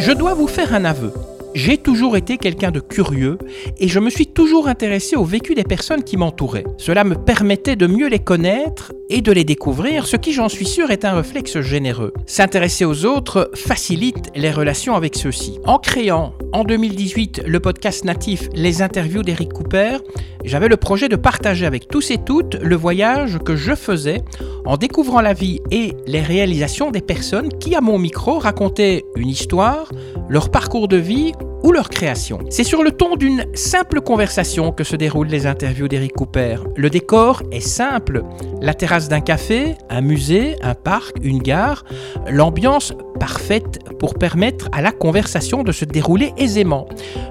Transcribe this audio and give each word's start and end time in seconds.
Je 0.00 0.12
dois 0.12 0.32
vous 0.32 0.46
faire 0.46 0.74
un 0.74 0.84
aveu. 0.84 1.12
J'ai 1.54 1.76
toujours 1.76 2.16
été 2.16 2.38
quelqu'un 2.38 2.70
de 2.70 2.78
curieux 2.78 3.36
et 3.78 3.88
je 3.88 3.98
me 3.98 4.10
suis 4.10 4.28
toujours 4.28 4.68
intéressé 4.68 5.16
au 5.16 5.24
vécu 5.24 5.56
des 5.56 5.64
personnes 5.64 6.04
qui 6.04 6.16
m'entouraient. 6.16 6.64
Cela 6.76 7.02
me 7.02 7.16
permettait 7.16 7.74
de 7.74 7.88
mieux 7.88 8.08
les 8.08 8.20
connaître 8.20 8.92
et 9.08 9.20
de 9.20 9.32
les 9.32 9.44
découvrir, 9.44 10.06
ce 10.06 10.16
qui 10.16 10.32
j'en 10.32 10.48
suis 10.48 10.66
sûr 10.66 10.90
est 10.90 11.04
un 11.04 11.14
réflexe 11.14 11.60
généreux. 11.60 12.12
S'intéresser 12.26 12.84
aux 12.84 13.04
autres 13.04 13.50
facilite 13.54 14.30
les 14.34 14.50
relations 14.50 14.94
avec 14.94 15.16
ceux-ci. 15.16 15.58
En 15.64 15.78
créant 15.78 16.34
en 16.52 16.64
2018 16.64 17.42
le 17.46 17.60
podcast 17.60 18.04
natif 18.04 18.48
Les 18.54 18.82
interviews 18.82 19.22
d'Eric 19.22 19.52
Cooper, 19.52 19.98
j'avais 20.44 20.68
le 20.68 20.76
projet 20.76 21.08
de 21.08 21.16
partager 21.16 21.66
avec 21.66 21.88
tous 21.88 22.10
et 22.10 22.18
toutes 22.18 22.54
le 22.56 22.76
voyage 22.76 23.38
que 23.44 23.56
je 23.56 23.74
faisais 23.74 24.22
en 24.64 24.76
découvrant 24.76 25.20
la 25.20 25.32
vie 25.32 25.60
et 25.70 25.92
les 26.06 26.20
réalisations 26.20 26.90
des 26.90 27.00
personnes 27.00 27.48
qui, 27.58 27.74
à 27.74 27.80
mon 27.80 27.98
micro, 27.98 28.38
racontaient 28.38 29.04
une 29.16 29.28
histoire, 29.28 29.90
leur 30.28 30.50
parcours 30.50 30.88
de 30.88 30.96
vie 30.96 31.32
ou 31.62 31.72
leur 31.72 31.88
création. 31.88 32.38
C'est 32.50 32.64
sur 32.64 32.82
le 32.82 32.92
ton 32.92 33.16
d'une 33.16 33.46
simple 33.54 34.00
conversation 34.00 34.72
que 34.72 34.84
se 34.84 34.96
déroulent 34.96 35.28
les 35.28 35.46
interviews 35.46 35.88
d'Eric 35.88 36.12
Cooper. 36.12 36.56
Le 36.76 36.90
décor 36.90 37.42
est 37.52 37.60
simple. 37.60 38.22
La 38.60 38.74
terrasse 38.74 39.08
d'un 39.08 39.20
café, 39.20 39.74
un 39.90 40.00
musée, 40.00 40.56
un 40.62 40.74
parc, 40.74 41.16
une 41.22 41.38
gare, 41.38 41.84
l'ambiance 42.28 42.92
parfaite 43.18 43.80
pour 43.98 44.14
permettre 44.14 44.68
à 44.72 44.80
la 44.80 44.92
conversation 44.92 45.62
de 45.62 45.72
se 45.72 45.84
dérouler 45.84 46.32
aisément. 46.36 46.86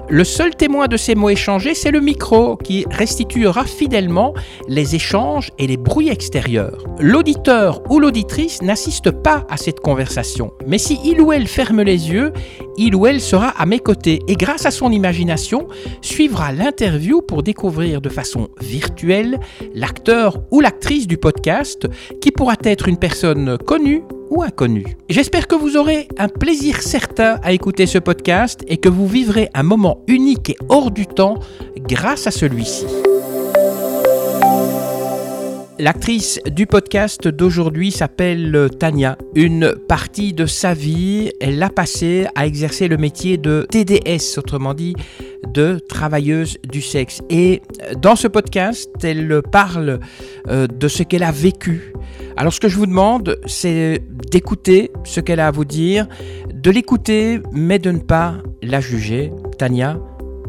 Le 0.08 0.24
seul 0.24 0.54
témoin 0.54 0.86
de 0.86 0.96
ces 0.96 1.14
mots 1.14 1.30
échangés, 1.30 1.74
c'est 1.74 1.90
le 1.90 2.00
micro 2.00 2.56
qui 2.56 2.84
restituera 2.90 3.64
fidèlement 3.64 4.34
les 4.68 4.94
échanges 4.94 5.50
et 5.58 5.66
les 5.66 5.76
bruits 5.76 6.08
extérieurs. 6.08 6.84
L'auditeur 6.98 7.82
ou 7.90 7.98
l'auditrice 7.98 8.62
n'assiste 8.62 9.10
pas 9.10 9.46
à 9.48 9.56
cette 9.56 9.80
conversation, 9.80 10.52
mais 10.66 10.78
si 10.78 10.98
il 11.04 11.20
ou 11.20 11.32
elle 11.32 11.46
ferme 11.46 11.82
les 11.82 12.10
yeux, 12.10 12.32
il 12.78 12.94
ou 12.94 13.06
elle 13.06 13.20
sera 13.20 13.48
à 13.48 13.66
mes 13.66 13.80
côtés 13.80 14.20
et 14.28 14.34
grâce 14.36 14.64
à 14.64 14.70
son 14.70 14.90
imagination 14.90 15.68
suivra 16.00 16.52
l'interview 16.52 17.20
pour 17.20 17.42
découvrir 17.42 18.00
de 18.00 18.08
façon 18.08 18.48
virtuelle 18.60 19.38
l'acteur 19.74 20.40
ou 20.50 20.60
l'actrice 20.60 21.06
du 21.06 21.18
podcast 21.18 21.86
qui 22.20 22.30
pourra 22.30 22.54
être 22.62 22.88
une 22.88 22.96
personne 22.96 23.58
connue 23.58 24.02
ou 24.30 24.42
inconnue. 24.42 24.96
J'espère 25.08 25.46
que 25.46 25.54
vous 25.54 25.76
aurez 25.76 26.08
un 26.18 26.28
plaisir 26.28 26.80
certain 26.80 27.38
à 27.42 27.52
écouter 27.52 27.86
ce 27.86 27.98
podcast 27.98 28.64
et 28.68 28.76
que 28.76 28.88
vous 28.88 29.06
vivrez 29.06 29.48
un 29.54 29.62
moment 29.62 30.04
unique 30.06 30.50
et 30.50 30.56
hors 30.68 30.90
du 30.90 31.06
temps 31.06 31.38
grâce 31.88 32.26
à 32.26 32.30
celui-ci. 32.30 32.86
L'actrice 35.80 36.40
du 36.50 36.66
podcast 36.66 37.28
d'aujourd'hui 37.28 37.92
s'appelle 37.92 38.68
Tania. 38.80 39.16
Une 39.36 39.76
partie 39.86 40.32
de 40.32 40.44
sa 40.44 40.74
vie, 40.74 41.30
elle 41.40 41.58
l'a 41.58 41.70
passée 41.70 42.26
à 42.34 42.46
exercer 42.46 42.88
le 42.88 42.96
métier 42.96 43.38
de 43.38 43.64
TDS, 43.70 44.38
autrement 44.38 44.74
dit 44.74 44.96
de 45.54 45.78
travailleuse 45.88 46.58
du 46.68 46.82
sexe. 46.82 47.20
Et 47.30 47.62
dans 48.02 48.16
ce 48.16 48.26
podcast, 48.26 48.90
elle 49.04 49.40
parle 49.52 50.00
euh, 50.48 50.66
de 50.66 50.88
ce 50.88 51.04
qu'elle 51.04 51.22
a 51.22 51.30
vécu. 51.30 51.92
Alors 52.36 52.52
ce 52.52 52.58
que 52.58 52.68
je 52.68 52.76
vous 52.76 52.86
demande, 52.86 53.38
c'est 53.46 54.02
d'écouter 54.32 54.90
ce 55.04 55.20
qu'elle 55.20 55.38
a 55.38 55.46
à 55.46 55.52
vous 55.52 55.64
dire, 55.64 56.08
de 56.52 56.72
l'écouter, 56.72 57.40
mais 57.52 57.78
de 57.78 57.92
ne 57.92 58.00
pas 58.00 58.34
la 58.62 58.80
juger. 58.80 59.30
Tania, 59.58 60.00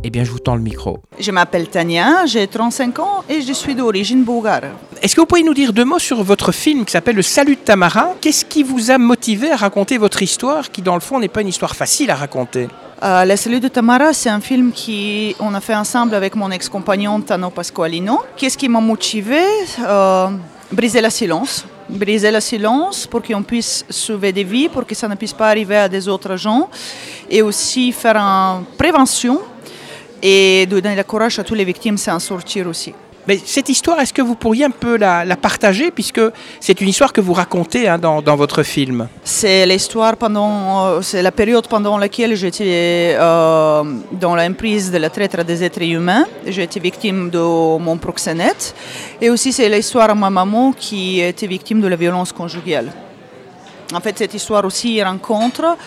eh 0.03 0.09
bien, 0.09 0.23
je 0.23 0.31
vous 0.31 0.39
tends 0.39 0.55
le 0.55 0.61
micro. 0.61 0.99
Je 1.19 1.31
m'appelle 1.31 1.67
Tania, 1.67 2.25
j'ai 2.25 2.47
35 2.47 2.99
ans 2.99 3.23
et 3.29 3.41
je 3.41 3.53
suis 3.53 3.75
d'origine 3.75 4.23
bulgare. 4.23 4.61
Est-ce 5.01 5.15
que 5.15 5.21
vous 5.21 5.27
pouvez 5.27 5.43
nous 5.43 5.53
dire 5.53 5.73
deux 5.73 5.85
mots 5.85 5.99
sur 5.99 6.23
votre 6.23 6.51
film 6.51 6.85
qui 6.85 6.91
s'appelle 6.91 7.15
Le 7.15 7.21
Salut 7.21 7.55
de 7.55 7.61
Tamara? 7.61 8.13
Qu'est-ce 8.21 8.45
qui 8.45 8.63
vous 8.63 8.91
a 8.91 8.97
motivé 8.97 9.51
à 9.51 9.55
raconter 9.55 9.97
votre 9.97 10.21
histoire 10.21 10.71
qui, 10.71 10.81
dans 10.81 10.95
le 10.95 11.01
fond, 11.01 11.19
n'est 11.19 11.27
pas 11.27 11.41
une 11.41 11.47
histoire 11.47 11.75
facile 11.75 12.11
à 12.11 12.15
raconter? 12.15 12.67
Euh, 13.03 13.25
Le 13.25 13.35
Salut 13.35 13.59
de 13.59 13.67
Tamara, 13.67 14.13
c'est 14.13 14.29
un 14.29 14.41
film 14.41 14.71
qu'on 14.71 15.53
a 15.53 15.61
fait 15.61 15.75
ensemble 15.75 16.15
avec 16.15 16.35
mon 16.35 16.51
ex-compagnon 16.51 17.21
Tano 17.21 17.49
Pasqualino. 17.49 18.21
Qu'est-ce 18.37 18.57
qui 18.57 18.69
m'a 18.69 18.81
motivé 18.81 19.41
euh, 19.85 20.27
Briser 20.71 21.01
la 21.01 21.09
silence. 21.09 21.65
Briser 21.89 22.31
le 22.31 22.39
silence 22.39 23.07
pour 23.07 23.23
qu'on 23.23 23.41
puisse 23.41 23.83
sauver 23.89 24.31
des 24.31 24.43
vies, 24.43 24.69
pour 24.69 24.85
que 24.85 24.93
ça 24.93 25.07
ne 25.07 25.15
puisse 25.15 25.33
pas 25.33 25.49
arriver 25.49 25.77
à 25.77 25.89
des 25.89 26.07
autres 26.07 26.35
gens. 26.35 26.69
Et 27.29 27.41
aussi 27.41 27.91
faire 27.91 28.17
une 28.17 28.63
prévention 28.77 29.39
et 30.21 30.65
de 30.65 30.79
donner 30.79 30.95
le 30.95 31.03
courage 31.03 31.39
à 31.39 31.43
toutes 31.43 31.57
les 31.57 31.65
victimes, 31.65 31.97
c'est 31.97 32.11
en 32.11 32.19
sortir 32.19 32.67
aussi. 32.67 32.93
Mais 33.27 33.39
cette 33.45 33.69
histoire, 33.69 33.99
est-ce 33.99 34.11
que 34.11 34.23
vous 34.23 34.33
pourriez 34.33 34.65
un 34.65 34.71
peu 34.71 34.97
la, 34.97 35.23
partager, 35.35 35.91
puisque 35.91 36.21
c'est 36.59 36.81
une 36.81 36.87
histoire 36.87 37.13
que 37.13 37.21
vous 37.21 37.33
racontez 37.33 37.87
hein, 37.87 37.99
dans, 37.99 38.23
dans, 38.23 38.35
votre 38.35 38.63
film? 38.63 39.07
C'est 39.23 39.67
l'histoire 39.67 40.17
pendant, 40.17 40.87
euh, 40.87 41.01
c'est 41.01 41.21
la 41.21 41.31
période 41.31 41.67
pendant 41.67 41.99
laquelle 41.99 42.35
j'étais 42.35 43.15
euh, 43.19 43.83
dans 44.13 44.35
l'emprise 44.35 44.91
de 44.91 44.97
la 44.97 45.11
traite 45.11 45.39
des 45.45 45.63
êtres 45.63 45.83
humains. 45.83 46.25
J'ai 46.47 46.63
été 46.63 46.79
victime 46.79 47.29
de 47.29 47.37
mon 47.37 47.97
proxénète. 47.97 48.73
Et 49.21 49.29
aussi, 49.29 49.53
c'est 49.53 49.69
l'histoire 49.69 50.07
de 50.07 50.19
ma 50.19 50.31
maman 50.31 50.71
qui 50.71 51.19
était 51.19 51.45
victime 51.45 51.81
de 51.81 51.87
la 51.87 51.97
violence 51.97 52.31
conjugale. 52.31 52.91
En 53.93 53.99
fait, 53.99 54.17
cette 54.17 54.33
histoire 54.33 54.65
aussi 54.65 55.03
rencontre 55.03 55.77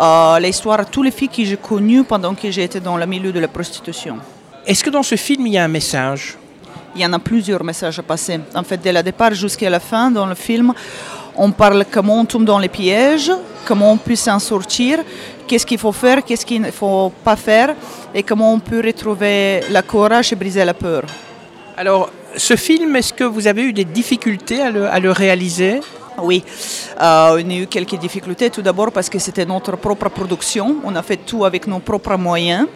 euh, 0.00 0.38
l'histoire 0.38 0.84
de 0.84 0.90
toutes 0.90 1.04
les 1.04 1.10
filles 1.10 1.28
que 1.28 1.44
j'ai 1.44 1.56
connues 1.56 2.04
pendant 2.04 2.34
que 2.34 2.50
j'étais 2.50 2.80
dans 2.80 2.96
le 2.96 3.06
milieu 3.06 3.32
de 3.32 3.40
la 3.40 3.48
prostitution. 3.48 4.18
Est-ce 4.66 4.84
que 4.84 4.90
dans 4.90 5.02
ce 5.02 5.16
film, 5.16 5.46
il 5.46 5.54
y 5.54 5.58
a 5.58 5.64
un 5.64 5.68
message? 5.68 6.36
Il 6.94 7.00
y 7.00 7.06
en 7.06 7.12
a 7.12 7.18
plusieurs 7.18 7.64
messages 7.64 7.98
à 7.98 8.02
passer. 8.02 8.40
En 8.54 8.62
fait, 8.62 8.78
dès 8.78 8.92
le 8.92 9.02
départ 9.02 9.34
jusqu'à 9.34 9.70
la 9.70 9.80
fin, 9.80 10.10
dans 10.10 10.26
le 10.26 10.34
film, 10.34 10.72
on 11.36 11.50
parle 11.50 11.84
comment 11.90 12.20
on 12.20 12.24
tombe 12.24 12.44
dans 12.44 12.58
les 12.58 12.68
pièges, 12.68 13.32
comment 13.64 13.92
on 13.92 13.96
peut 13.96 14.16
s'en 14.16 14.38
sortir, 14.38 15.00
qu'est-ce 15.46 15.66
qu'il 15.66 15.78
faut 15.78 15.92
faire, 15.92 16.24
qu'est-ce 16.24 16.44
qu'il 16.44 16.60
ne 16.60 16.70
faut 16.70 17.12
pas 17.24 17.36
faire, 17.36 17.74
et 18.14 18.22
comment 18.22 18.52
on 18.52 18.58
peut 18.58 18.82
retrouver 18.84 19.60
la 19.70 19.82
courage 19.82 20.32
et 20.32 20.36
briser 20.36 20.64
la 20.64 20.74
peur. 20.74 21.02
Alors, 21.76 22.10
ce 22.36 22.56
film, 22.56 22.94
est-ce 22.96 23.12
que 23.12 23.24
vous 23.24 23.46
avez 23.46 23.62
eu 23.62 23.72
des 23.72 23.84
difficultés 23.84 24.60
à 24.60 24.98
le 24.98 25.10
réaliser? 25.10 25.80
Oui, 26.22 26.44
euh, 27.00 27.42
on 27.42 27.50
a 27.50 27.54
eu 27.54 27.66
quelques 27.66 27.96
difficultés. 27.96 28.50
Tout 28.50 28.62
d'abord 28.62 28.92
parce 28.92 29.08
que 29.08 29.18
c'était 29.18 29.46
notre 29.46 29.76
propre 29.76 30.08
production. 30.08 30.76
On 30.84 30.94
a 30.96 31.02
fait 31.02 31.18
tout 31.18 31.44
avec 31.44 31.66
nos 31.66 31.78
propres 31.80 32.16
moyens 32.16 32.66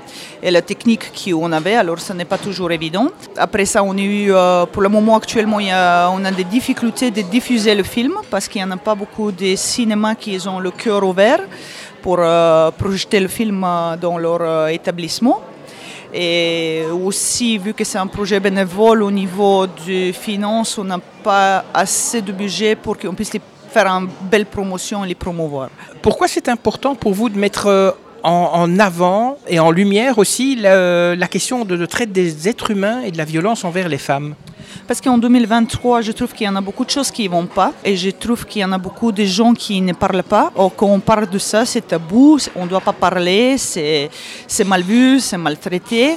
et 0.43 0.51
la 0.51 0.63
technique 0.63 1.13
qu'on 1.13 1.53
avait, 1.53 1.75
alors 1.75 1.99
ce 2.01 2.13
n'est 2.13 2.25
pas 2.25 2.39
toujours 2.39 2.71
évident. 2.73 3.09
Après 3.37 3.65
ça, 3.65 3.83
on 3.83 3.97
a 3.97 4.01
eu, 4.01 4.33
euh, 4.33 4.67
pour 4.67 4.83
le 4.83 4.89
moment 4.89 5.17
actuellement, 5.17 5.59
on 5.59 6.25
a 6.25 6.31
des 6.31 6.45
difficultés 6.45 7.11
de 7.11 7.23
diffuser 7.23 7.75
le 7.75 7.83
film 7.83 8.15
parce 8.31 8.49
qu'il 8.49 8.63
n'y 8.63 8.69
en 8.69 8.73
a 8.73 8.77
pas 8.77 8.95
beaucoup 8.95 9.33
de 9.33 9.55
cinémas 9.57 10.15
qui 10.15 10.39
ont 10.49 10.61
le 10.61 10.71
cœur 10.71 11.03
ouvert 11.05 11.41
pour 12.01 12.19
euh, 12.19 12.71
projeter 12.73 13.21
le 13.21 13.29
film 13.29 13.65
dans 14.01 14.19
leur 14.19 14.69
établissement. 14.69 15.41
Et 16.15 16.83
aussi, 16.93 17.57
vu 17.57 17.73
que 17.73 17.85
c'est 17.85 17.99
un 17.99 18.07
projet 18.07 18.39
bénévole 18.39 19.03
au 19.03 19.11
niveau 19.11 19.67
des 19.87 20.13
finances, 20.13 20.77
on 20.77 20.85
n'a 20.85 20.99
pas 21.23 21.65
assez 21.73 22.21
de 22.21 22.33
budget 22.33 22.77
pour 22.77 22.99
qu'on 22.99 23.15
puisse 23.15 23.33
faire 23.71 23.87
une 23.87 24.09
belle 24.31 24.45
promotion 24.45 25.05
et 25.05 25.09
les 25.09 25.15
promouvoir. 25.15 25.71
Pourquoi 26.03 26.29
c'est 26.29 26.49
important 26.49 26.95
pour 26.95 27.15
vous 27.15 27.31
de 27.31 27.39
mettre 27.39 27.67
euh, 27.67 27.91
en, 28.23 28.79
avant 28.79 29.39
et 29.49 29.59
en 29.59 29.71
lumière 29.71 30.19
aussi 30.19 30.57
la, 30.57 31.17
question 31.29 31.65
de, 31.65 31.77
de 31.77 31.87
traite 31.87 32.13
des 32.13 32.49
êtres 32.49 32.71
humains 32.71 33.01
et 33.01 33.11
de 33.11 33.17
la 33.17 33.25
violence 33.25 33.65
envers 33.65 33.89
les 33.89 33.99
femmes? 33.99 34.35
Parce 34.87 35.01
qu'en 35.01 35.19
2023, 35.19 36.01
je 36.01 36.13
trouve 36.13 36.33
qu'il 36.33 36.47
y 36.47 36.49
en 36.49 36.57
a 36.57 36.61
beaucoup 36.61 36.85
de 36.85 36.91
choses 36.91 37.11
qui 37.11 37.25
ne 37.25 37.31
vont 37.31 37.47
pas 37.47 37.73
et 37.85 37.97
je 37.97 38.11
trouve 38.11 38.45
qu'il 38.47 38.63
y 38.63 38.65
en 38.65 38.73
a 38.73 38.79
beaucoup 38.79 39.13
de 39.13 39.25
gens 39.25 39.55
qui 39.55 39.81
ne 39.81 39.93
parlent 39.93 40.23
pas. 40.23 40.53
Quand 40.77 40.87
on 40.87 41.01
parle 41.01 41.29
de 41.29 41.39
ça, 41.39 41.65
c'est 41.65 41.87
tabou, 41.87 42.39
on 42.57 42.65
ne 42.65 42.71
doit 42.71 42.81
pas 42.81 42.93
parler, 42.93 43.57
c'est 43.59 44.11
mal 44.67 44.83
vu, 44.83 45.21
c'est 45.21 45.39
maltraité. 45.39 46.17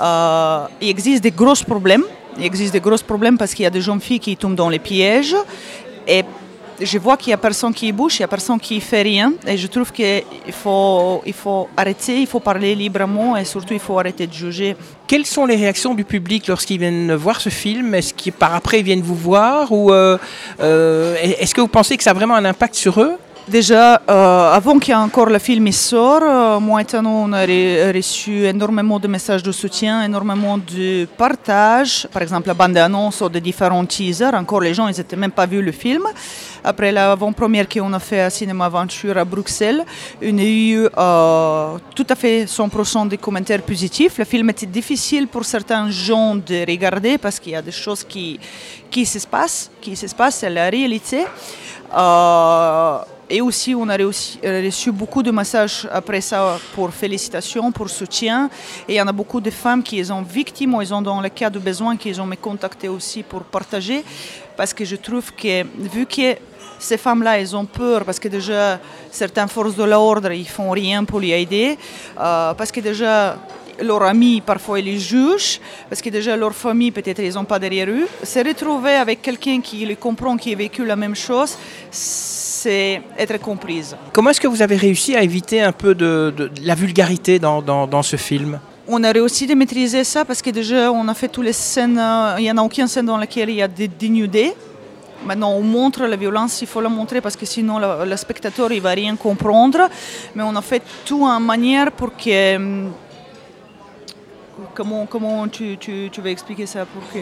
Euh, 0.00 0.66
il 0.80 0.88
existe 0.88 1.22
des 1.22 1.30
gros 1.30 1.54
problèmes. 1.66 2.04
Il 2.38 2.44
existe 2.44 2.72
des 2.72 2.80
gros 2.80 2.98
problèmes 2.98 3.38
parce 3.38 3.54
qu'il 3.54 3.62
y 3.62 3.66
a 3.66 3.70
des 3.70 3.80
jeunes 3.80 4.00
filles 4.00 4.20
qui 4.20 4.36
tombent 4.36 4.54
dans 4.54 4.68
les 4.68 4.78
pièges. 4.78 5.34
Je 6.80 6.98
vois 6.98 7.16
qu'il 7.16 7.30
n'y 7.30 7.34
a 7.34 7.38
personne 7.38 7.72
qui 7.72 7.90
bouge, 7.92 8.16
il 8.16 8.20
n'y 8.20 8.24
a 8.24 8.28
personne 8.28 8.58
qui 8.60 8.80
fait 8.80 9.02
rien. 9.02 9.32
Et 9.46 9.56
je 9.56 9.66
trouve 9.66 9.92
qu'il 9.92 10.22
faut, 10.52 11.68
arrêter, 11.76 12.20
il 12.20 12.26
faut 12.26 12.40
parler 12.40 12.74
librement 12.74 13.36
et 13.36 13.44
surtout 13.44 13.74
il 13.74 13.80
faut 13.80 13.98
arrêter 13.98 14.26
de 14.26 14.32
juger. 14.32 14.76
Quelles 15.06 15.26
sont 15.26 15.46
les 15.46 15.56
réactions 15.56 15.94
du 15.94 16.04
public 16.04 16.46
lorsqu'ils 16.48 16.78
viennent 16.78 17.14
voir 17.14 17.40
ce 17.40 17.48
film? 17.48 17.94
Est-ce 17.94 18.12
qu'ils 18.12 18.32
par 18.32 18.54
après 18.54 18.82
viennent 18.82 19.02
vous 19.02 19.14
voir 19.14 19.72
ou 19.72 19.92
euh, 19.92 20.18
euh, 20.60 21.16
est-ce 21.22 21.54
que 21.54 21.60
vous 21.60 21.68
pensez 21.68 21.96
que 21.96 22.02
ça 22.02 22.10
a 22.10 22.14
vraiment 22.14 22.34
un 22.34 22.44
impact 22.44 22.74
sur 22.74 23.00
eux? 23.00 23.16
Déjà, 23.48 24.02
euh, 24.10 24.52
avant 24.52 24.76
qu'encore 24.80 25.26
le 25.26 25.38
film 25.38 25.70
sorte, 25.70 26.24
euh, 26.24 26.58
moi 26.58 26.80
et 26.82 26.96
on 26.96 27.32
a 27.32 27.46
reçu 27.92 28.44
énormément 28.44 28.98
de 28.98 29.06
messages 29.06 29.44
de 29.44 29.52
soutien, 29.52 30.02
énormément 30.02 30.58
de 30.58 31.06
partage. 31.16 32.08
Par 32.12 32.22
exemple, 32.22 32.48
la 32.48 32.54
bande-annonce 32.54 33.22
de 33.22 33.38
différents 33.38 33.86
teasers. 33.86 34.34
Encore, 34.34 34.62
les 34.62 34.74
gens, 34.74 34.88
ils 34.88 34.96
n'étaient 34.96 35.14
même 35.14 35.30
pas 35.30 35.46
vu 35.46 35.62
le 35.62 35.70
film. 35.70 36.02
Après 36.64 36.90
l'avant-première 36.90 37.68
qu'on 37.68 37.92
a 37.92 38.00
fait 38.00 38.20
à 38.22 38.30
Cinéma 38.30 38.64
Aventure 38.64 39.16
à 39.16 39.24
Bruxelles, 39.24 39.84
on 40.20 40.38
a 40.38 40.42
eu 40.42 40.88
euh, 40.98 41.78
tout 41.94 42.06
à 42.08 42.16
fait 42.16 42.46
100% 42.46 43.06
des 43.06 43.16
commentaires 43.16 43.62
positifs. 43.62 44.18
Le 44.18 44.24
film 44.24 44.50
était 44.50 44.66
difficile 44.66 45.28
pour 45.28 45.44
certains 45.44 45.88
gens 45.88 46.34
de 46.34 46.68
regarder 46.68 47.16
parce 47.16 47.38
qu'il 47.38 47.52
y 47.52 47.56
a 47.56 47.62
des 47.62 47.70
choses 47.70 48.02
qui, 48.02 48.40
qui 48.90 49.06
se 49.06 49.24
passent, 49.24 49.70
qui 49.80 49.94
se 49.94 50.12
passent, 50.12 50.38
c'est 50.38 50.50
la 50.50 50.68
réalité. 50.68 51.26
Et 53.28 53.40
aussi, 53.40 53.74
on 53.74 53.88
a 53.88 53.96
reçu, 53.96 54.92
beaucoup 54.92 55.22
de 55.22 55.32
messages 55.32 55.88
après 55.90 56.20
ça 56.20 56.58
pour 56.74 56.90
félicitations, 56.92 57.72
pour 57.72 57.90
soutien. 57.90 58.48
Et 58.88 58.94
il 58.94 58.96
y 58.96 59.02
en 59.02 59.08
a 59.08 59.12
beaucoup 59.12 59.40
de 59.40 59.50
femmes 59.50 59.82
qui 59.82 60.04
sont 60.04 60.22
victimes 60.22 60.74
ou 60.74 60.82
ils 60.82 60.94
ont 60.94 61.02
dans 61.02 61.20
le 61.20 61.28
cas 61.28 61.50
de 61.50 61.58
besoin, 61.58 61.96
qui 61.96 62.18
ont 62.20 62.26
me 62.26 62.36
contacté 62.36 62.88
aussi 62.88 63.24
pour 63.24 63.42
partager. 63.42 64.04
Parce 64.56 64.72
que 64.72 64.84
je 64.84 64.94
trouve 64.96 65.32
que, 65.32 65.64
vu 65.64 66.06
que 66.06 66.36
ces 66.78 66.98
femmes-là, 66.98 67.40
elles 67.40 67.56
ont 67.56 67.64
peur 67.64 68.04
parce 68.04 68.20
que 68.20 68.28
déjà, 68.28 68.78
certaines 69.10 69.48
forces 69.48 69.74
de 69.74 69.84
l'ordre, 69.84 70.30
ils 70.30 70.48
font 70.48 70.70
rien 70.70 71.02
pour 71.02 71.18
les 71.18 71.30
aider. 71.30 71.76
Euh, 72.20 72.54
parce 72.54 72.70
que 72.70 72.80
déjà, 72.80 73.36
leurs 73.82 74.02
amis, 74.02 74.40
parfois, 74.40 74.78
ils 74.78 74.84
les 74.84 74.98
jugent, 74.98 75.60
parce 75.88 76.00
que 76.00 76.10
déjà, 76.10 76.36
leur 76.36 76.54
famille, 76.54 76.90
peut-être, 76.90 77.20
ils 77.20 77.34
n'ont 77.34 77.44
pas 77.44 77.58
derrière 77.58 77.88
eux. 77.88 78.06
Se 78.22 78.38
retrouver 78.38 78.94
avec 78.94 79.22
quelqu'un 79.22 79.60
qui 79.60 79.84
les 79.84 79.96
comprend, 79.96 80.36
qui 80.36 80.52
a 80.52 80.56
vécu 80.56 80.84
la 80.84 80.96
même 80.96 81.14
chose, 81.14 81.58
c'est 82.66 83.00
être 83.16 83.38
comprise. 83.38 83.96
Comment 84.12 84.30
est-ce 84.30 84.40
que 84.40 84.48
vous 84.48 84.60
avez 84.60 84.76
réussi 84.76 85.14
à 85.14 85.22
éviter 85.22 85.62
un 85.62 85.70
peu 85.72 85.94
de, 85.94 86.34
de, 86.36 86.48
de 86.48 86.66
la 86.66 86.74
vulgarité 86.74 87.38
dans, 87.38 87.62
dans, 87.62 87.86
dans 87.86 88.02
ce 88.02 88.16
film? 88.16 88.58
On 88.88 89.02
a 89.04 89.12
réussi 89.12 89.46
de 89.46 89.54
maîtriser 89.54 90.02
ça 90.02 90.24
parce 90.24 90.42
que 90.42 90.50
déjà 90.50 90.90
on 90.90 91.06
a 91.06 91.14
fait 91.14 91.28
toutes 91.28 91.44
les 91.44 91.52
scènes, 91.52 92.00
il 92.38 92.42
n'y 92.42 92.50
en 92.50 92.58
a 92.58 92.62
aucune 92.62 92.88
scène 92.88 93.06
dans 93.06 93.18
laquelle 93.18 93.50
il 93.50 93.56
y 93.56 93.62
a 93.62 93.68
des 93.68 93.88
dénudés. 93.88 94.52
Maintenant, 95.24 95.52
on 95.52 95.62
montre 95.62 96.02
la 96.06 96.16
violence, 96.16 96.60
il 96.60 96.68
faut 96.68 96.80
la 96.80 96.88
montrer 96.88 97.20
parce 97.20 97.36
que 97.36 97.46
sinon 97.46 97.78
le, 97.78 98.04
le 98.04 98.16
spectateur 98.16 98.70
il 98.72 98.80
va 98.80 98.90
rien 98.90 99.14
comprendre. 99.16 99.88
Mais 100.34 100.42
on 100.42 100.54
a 100.56 100.62
fait 100.62 100.82
tout 101.04 101.24
en 101.24 101.38
manière 101.38 101.92
pour 101.92 102.10
que 102.16 102.86
Comment, 104.74 105.06
comment 105.06 105.46
tu, 105.48 105.76
tu, 105.78 106.08
tu, 106.10 106.20
vas 106.22 106.30
expliquer 106.30 106.66
ça 106.66 106.86
pour 106.86 107.02
que... 107.12 107.18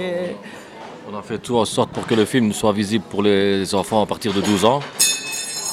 On 1.11 1.19
a 1.19 1.23
fait 1.23 1.39
tout 1.39 1.57
en 1.59 1.65
sorte 1.65 1.91
pour 1.91 2.07
que 2.07 2.15
le 2.15 2.25
film 2.25 2.53
soit 2.53 2.73
visible 2.73 3.05
pour 3.11 3.23
les 3.25 3.75
enfants 3.75 4.01
à 4.03 4.07
partir 4.07 4.33
de 4.33 4.41
12 4.41 4.65
ans. 4.65 4.81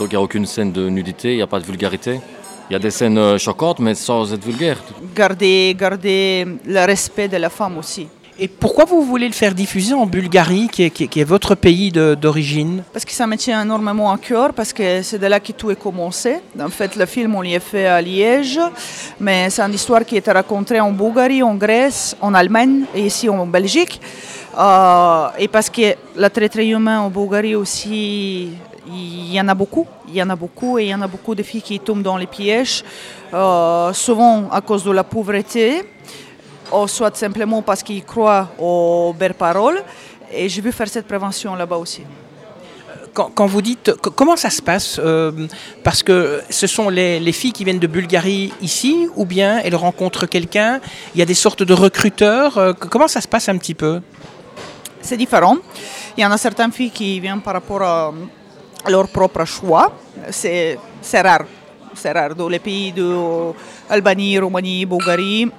Donc 0.01 0.11
il 0.11 0.15
n'y 0.15 0.19
a 0.19 0.23
aucune 0.23 0.47
scène 0.47 0.71
de 0.71 0.89
nudité, 0.89 1.33
il 1.33 1.35
n'y 1.35 1.43
a 1.43 1.47
pas 1.47 1.59
de 1.59 1.65
vulgarité. 1.65 2.19
Il 2.67 2.73
y 2.73 2.75
a 2.75 2.79
des 2.79 2.89
scènes 2.89 3.37
choquantes, 3.37 3.77
mais 3.77 3.93
sans 3.93 4.33
être 4.33 4.43
vulgaire. 4.43 4.77
Garder, 5.15 5.75
garder 5.77 6.47
le 6.65 6.85
respect 6.87 7.27
de 7.27 7.37
la 7.37 7.51
femme 7.51 7.77
aussi. 7.77 8.07
Et 8.39 8.47
pourquoi 8.47 8.85
vous 8.85 9.03
voulez 9.03 9.27
le 9.27 9.33
faire 9.33 9.53
diffuser 9.53 9.93
en 9.93 10.07
Bulgarie, 10.07 10.69
qui 10.71 10.85
est, 10.85 10.89
qui 10.89 11.03
est, 11.03 11.07
qui 11.07 11.19
est 11.19 11.23
votre 11.23 11.53
pays 11.53 11.91
d'origine? 11.91 12.81
Parce 12.91 13.05
que 13.05 13.11
ça 13.11 13.27
me 13.27 13.35
tient 13.35 13.61
énormément 13.61 14.11
à 14.11 14.17
cœur, 14.17 14.53
parce 14.53 14.73
que 14.73 15.03
c'est 15.03 15.19
de 15.19 15.27
là 15.27 15.39
que 15.39 15.51
tout 15.51 15.69
a 15.69 15.75
commencé. 15.75 16.37
En 16.59 16.69
fait, 16.69 16.95
le 16.95 17.05
film, 17.05 17.35
on 17.35 17.41
l'y 17.41 17.55
a 17.55 17.59
fait 17.59 17.85
à 17.85 18.01
Liège, 18.01 18.59
mais 19.19 19.51
c'est 19.51 19.61
une 19.61 19.75
histoire 19.75 20.03
qui 20.03 20.15
a 20.15 20.17
été 20.17 20.31
racontée 20.31 20.79
en 20.79 20.91
Bulgarie, 20.91 21.43
en 21.43 21.53
Grèce, 21.53 22.17
en 22.19 22.33
Allemagne 22.33 22.85
et 22.95 23.05
ici 23.05 23.29
en 23.29 23.45
Belgique. 23.45 24.01
Euh, 24.57 25.27
et 25.37 25.47
parce 25.47 25.69
que 25.69 25.93
le 26.15 26.29
traité 26.29 26.67
humain 26.67 27.01
en 27.01 27.09
Bulgarie 27.11 27.53
aussi, 27.53 28.49
il 28.91 29.33
y 29.33 29.39
en 29.39 29.47
a 29.47 29.53
beaucoup. 29.53 29.87
Il 30.07 30.15
y 30.15 30.23
en 30.23 30.29
a 30.29 30.35
beaucoup 30.35 30.77
et 30.77 30.83
il 30.83 30.89
y 30.89 30.95
en 30.95 31.01
a 31.01 31.07
beaucoup 31.07 31.35
de 31.35 31.43
filles 31.43 31.61
qui 31.61 31.79
tombent 31.79 32.03
dans 32.03 32.17
les 32.17 32.27
pièges, 32.27 32.83
euh, 33.33 33.93
souvent 33.93 34.49
à 34.51 34.61
cause 34.61 34.83
de 34.83 34.91
la 34.91 35.03
pauvreté 35.03 35.83
ou 36.73 36.87
soit 36.87 37.15
simplement 37.15 37.61
parce 37.61 37.83
qu'ils 37.83 38.03
croient 38.03 38.49
aux 38.57 39.13
belles 39.17 39.33
paroles. 39.33 39.81
Et 40.33 40.47
je 40.47 40.61
veux 40.61 40.71
faire 40.71 40.87
cette 40.87 41.07
prévention 41.07 41.55
là-bas 41.55 41.77
aussi. 41.77 42.03
Quand, 43.13 43.29
quand, 43.33 43.45
vous 43.45 43.61
dites, 43.61 43.91
comment 44.15 44.37
ça 44.37 44.49
se 44.49 44.61
passe 44.61 44.97
euh, 45.03 45.47
Parce 45.83 46.01
que 46.01 46.41
ce 46.49 46.65
sont 46.65 46.87
les, 46.87 47.19
les, 47.19 47.33
filles 47.33 47.51
qui 47.51 47.65
viennent 47.65 47.79
de 47.79 47.87
Bulgarie 47.87 48.53
ici, 48.61 49.09
ou 49.17 49.25
bien 49.25 49.59
elles 49.65 49.75
rencontrent 49.75 50.25
quelqu'un 50.27 50.79
Il 51.13 51.19
y 51.19 51.21
a 51.21 51.25
des 51.25 51.33
sortes 51.33 51.61
de 51.61 51.73
recruteurs. 51.73 52.57
Euh, 52.57 52.71
comment 52.71 53.09
ça 53.09 53.19
se 53.19 53.27
passe 53.27 53.49
un 53.49 53.57
petit 53.57 53.73
peu? 53.73 53.99
C'est 55.01 55.17
différent. 55.17 55.57
Il 56.17 56.21
y 56.21 56.25
en 56.25 56.31
a 56.31 56.37
certaines 56.37 56.71
filles 56.71 56.91
qui 56.91 57.19
viennent 57.19 57.41
par 57.41 57.53
rapport 57.53 57.81
à 57.81 58.13
leur 58.89 59.07
propre 59.09 59.45
choix. 59.45 59.91
C'est 60.29 60.77
rare. 61.13 61.45
C'est 61.93 62.11
rare. 62.11 62.35
Dans 62.35 62.49
les 62.49 62.59
pays 62.59 62.93
d'Albanie, 62.93 64.39
Roumanie, 64.39 64.85
Bulgarie, 64.85 65.49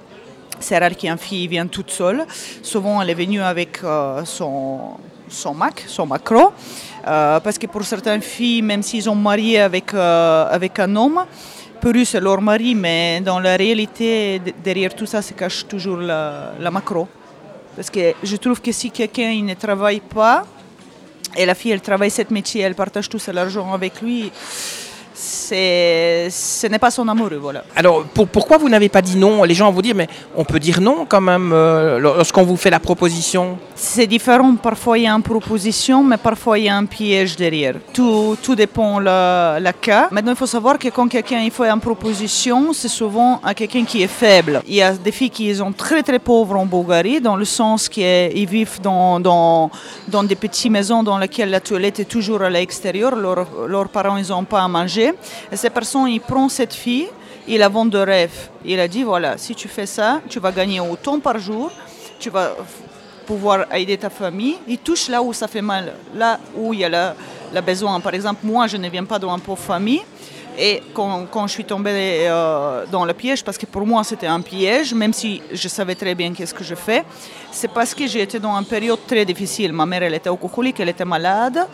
c'est 0.58 0.78
rare 0.78 0.96
qu'une 0.96 1.18
fille 1.18 1.48
vienne 1.48 1.68
toute 1.68 1.90
seule. 1.90 2.24
Souvent, 2.62 3.02
elle 3.02 3.10
est 3.10 3.14
venue 3.14 3.40
avec 3.42 3.80
euh, 3.82 4.24
son, 4.24 4.96
son 5.28 5.54
Mac, 5.54 5.84
son 5.86 6.06
macro. 6.06 6.52
Euh, 7.06 7.40
parce 7.40 7.58
que 7.58 7.66
pour 7.66 7.82
certaines 7.84 8.22
filles, 8.22 8.62
même 8.62 8.82
s'ils 8.82 9.08
ont 9.10 9.14
marié 9.14 9.60
avec, 9.60 9.92
euh, 9.92 10.46
avec 10.50 10.78
un 10.78 10.94
homme, 10.96 11.24
pour 11.80 11.90
eux, 11.90 12.04
c'est 12.04 12.20
leur 12.20 12.40
mari, 12.40 12.76
mais 12.76 13.20
dans 13.20 13.40
la 13.40 13.56
réalité, 13.56 14.40
derrière 14.62 14.94
tout 14.94 15.06
ça 15.06 15.20
se 15.20 15.32
cache 15.32 15.66
toujours 15.66 15.96
la, 15.96 16.52
la 16.60 16.70
macro. 16.70 17.08
Parce 17.74 17.90
que 17.90 18.14
je 18.22 18.36
trouve 18.36 18.60
que 18.60 18.70
si 18.70 18.90
quelqu'un 18.90 19.34
ne 19.42 19.54
travaille 19.54 20.00
pas, 20.00 20.44
et 21.36 21.46
la 21.46 21.54
fille, 21.54 21.72
elle 21.72 21.80
travaille 21.80 22.10
cette 22.10 22.30
métier, 22.30 22.62
elle 22.62 22.74
partage 22.74 23.08
tout 23.08 23.18
son 23.18 23.36
argent 23.36 23.72
avec 23.72 24.00
lui, 24.00 24.30
ce 25.14 26.66
n'est 26.66 26.78
pas 26.78 26.90
son 26.90 27.06
amoureux. 27.08 27.38
Voilà. 27.40 27.64
Alors, 27.76 28.04
pour, 28.04 28.26
pourquoi 28.28 28.58
vous 28.58 28.68
n'avez 28.68 28.88
pas 28.88 29.02
dit 29.02 29.16
non? 29.16 29.42
Les 29.44 29.54
gens 29.54 29.66
vont 29.66 29.72
vous 29.72 29.82
dire, 29.82 29.94
mais 29.94 30.08
on 30.36 30.44
peut 30.44 30.58
dire 30.58 30.80
non 30.80 31.06
quand 31.08 31.20
même 31.20 31.52
euh, 31.52 31.98
lorsqu'on 31.98 32.44
vous 32.44 32.56
fait 32.56 32.70
la 32.70 32.80
proposition 32.80 33.58
C'est 33.74 34.06
différent. 34.06 34.54
Parfois, 34.56 34.98
il 34.98 35.04
y 35.04 35.06
a 35.06 35.12
une 35.12 35.22
proposition, 35.22 36.02
mais 36.02 36.16
parfois, 36.16 36.58
il 36.58 36.64
y 36.64 36.68
a 36.68 36.76
un 36.76 36.86
piège 36.86 37.36
derrière. 37.36 37.74
Tout, 37.92 38.36
tout 38.42 38.54
dépend 38.54 38.98
le, 38.98 39.58
le 39.60 39.72
cas. 39.72 40.08
Maintenant, 40.10 40.32
il 40.32 40.36
faut 40.36 40.46
savoir 40.46 40.78
que 40.78 40.88
quand 40.88 41.08
quelqu'un 41.08 41.48
fait 41.50 41.68
une 41.68 41.80
proposition, 41.80 42.72
c'est 42.72 42.88
souvent 42.88 43.40
à 43.44 43.54
quelqu'un 43.54 43.84
qui 43.84 44.02
est 44.02 44.06
faible. 44.06 44.62
Il 44.66 44.74
y 44.74 44.82
a 44.82 44.92
des 44.92 45.12
filles 45.12 45.30
qui 45.30 45.54
sont 45.54 45.72
très, 45.72 46.02
très 46.02 46.18
pauvres 46.18 46.56
en 46.56 46.66
Bulgarie, 46.66 47.20
dans 47.20 47.36
le 47.36 47.44
sens 47.44 47.88
qu'ils 47.88 48.46
vivent 48.46 48.80
dans, 48.80 49.20
dans, 49.20 49.70
dans 50.08 50.22
des 50.22 50.36
petites 50.36 50.70
maisons 50.70 51.02
dans 51.02 51.18
lesquelles 51.18 51.50
la 51.50 51.60
toilette 51.60 52.00
est 52.00 52.04
toujours 52.16 52.42
à 52.42 52.50
l'extérieur. 52.50 53.16
Leurs, 53.16 53.46
leurs 53.66 53.88
parents, 53.88 54.16
ils 54.16 54.28
n'ont 54.28 54.44
pas 54.44 54.62
à 54.62 54.68
manger. 54.68 55.01
Et 55.50 55.56
cette 55.56 55.72
personne, 55.72 56.08
il 56.08 56.20
prend 56.20 56.48
cette 56.48 56.74
fille, 56.74 57.08
il 57.48 57.58
la 57.58 57.68
vend 57.68 57.86
de 57.86 57.98
rêve. 57.98 58.50
Il 58.64 58.78
a 58.78 58.88
dit, 58.88 59.02
voilà, 59.02 59.36
si 59.38 59.54
tu 59.54 59.68
fais 59.68 59.86
ça, 59.86 60.20
tu 60.28 60.38
vas 60.38 60.52
gagner 60.52 60.80
autant 60.80 61.18
par 61.18 61.38
jour, 61.38 61.70
tu 62.18 62.30
vas 62.30 62.54
pouvoir 63.26 63.66
aider 63.74 63.96
ta 63.96 64.10
famille. 64.10 64.56
Il 64.68 64.78
touche 64.78 65.08
là 65.08 65.22
où 65.22 65.32
ça 65.32 65.48
fait 65.48 65.62
mal, 65.62 65.92
là 66.14 66.38
où 66.56 66.72
il 66.74 66.80
y 66.80 66.84
a 66.84 67.14
le 67.54 67.60
besoin. 67.60 68.00
Par 68.00 68.14
exemple, 68.14 68.40
moi, 68.44 68.66
je 68.66 68.76
ne 68.76 68.88
viens 68.88 69.04
pas 69.04 69.18
d'une 69.18 69.40
pauvre 69.40 69.58
famille. 69.62 70.02
Et 70.58 70.82
quand, 70.92 71.46
je 71.46 71.52
suis 71.52 71.64
tombée 71.64 72.26
euh, 72.28 72.84
dans 72.90 73.04
le 73.06 73.14
piège, 73.14 73.42
parce 73.42 73.56
que 73.56 73.64
pour 73.64 73.86
moi 73.86 74.04
c'était 74.04 74.26
un 74.26 74.42
piège, 74.42 74.92
même 74.92 75.14
si 75.14 75.40
je 75.50 75.66
savais 75.66 75.94
très 75.94 76.14
bien 76.14 76.34
qu'est-ce 76.34 76.52
que 76.52 76.62
je 76.62 76.74
fais, 76.74 77.04
c'est 77.50 77.68
parce 77.68 77.94
que 77.94 78.06
j'étais 78.06 78.38
dans 78.38 78.54
une 78.58 78.66
période 78.66 78.98
très 79.06 79.24
difficile. 79.24 79.72
Ma 79.72 79.86
mère, 79.86 80.02
elle 80.02 80.14
était 80.14 80.28
alcoolique, 80.28 80.78
elle 80.80 80.90
était 80.90 81.06
malade, 81.06 81.66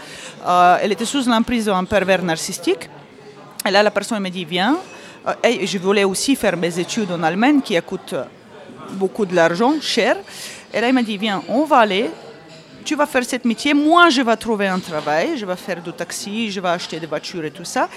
euh, 0.46 0.76
elle 0.80 0.92
était 0.92 1.04
sous 1.04 1.28
l'emprise 1.28 1.64
d'un 1.64 1.84
pervers 1.84 2.22
narcissique. 2.22 2.88
Et 3.68 3.70
là, 3.70 3.82
la 3.82 3.90
personne 3.90 4.22
me 4.22 4.30
dit, 4.30 4.46
viens. 4.46 4.78
Et 5.44 5.66
je 5.66 5.76
voulais 5.76 6.04
aussi 6.04 6.34
faire 6.34 6.56
mes 6.56 6.78
études 6.78 7.12
en 7.12 7.22
Allemagne, 7.22 7.60
qui 7.60 7.78
coûtent 7.82 8.14
beaucoup 8.92 9.26
de 9.26 9.34
l'argent, 9.34 9.74
cher. 9.80 10.16
Et 10.72 10.80
là, 10.80 10.88
il 10.88 10.94
m'a 10.94 11.02
dit, 11.02 11.18
viens, 11.18 11.42
on 11.48 11.64
va 11.64 11.78
aller. 11.80 12.10
Tu 12.82 12.94
vas 12.94 13.04
faire 13.04 13.24
ce 13.24 13.36
métier. 13.44 13.74
Moi, 13.74 14.08
je 14.08 14.22
vais 14.22 14.36
trouver 14.36 14.68
un 14.68 14.78
travail. 14.78 15.36
Je 15.36 15.44
vais 15.44 15.56
faire 15.56 15.82
du 15.82 15.92
taxi, 15.92 16.50
je 16.50 16.60
vais 16.60 16.70
acheter 16.70 16.98
des 16.98 17.06
voitures 17.06 17.44
et 17.44 17.50
tout 17.50 17.66
ça. 17.66 17.90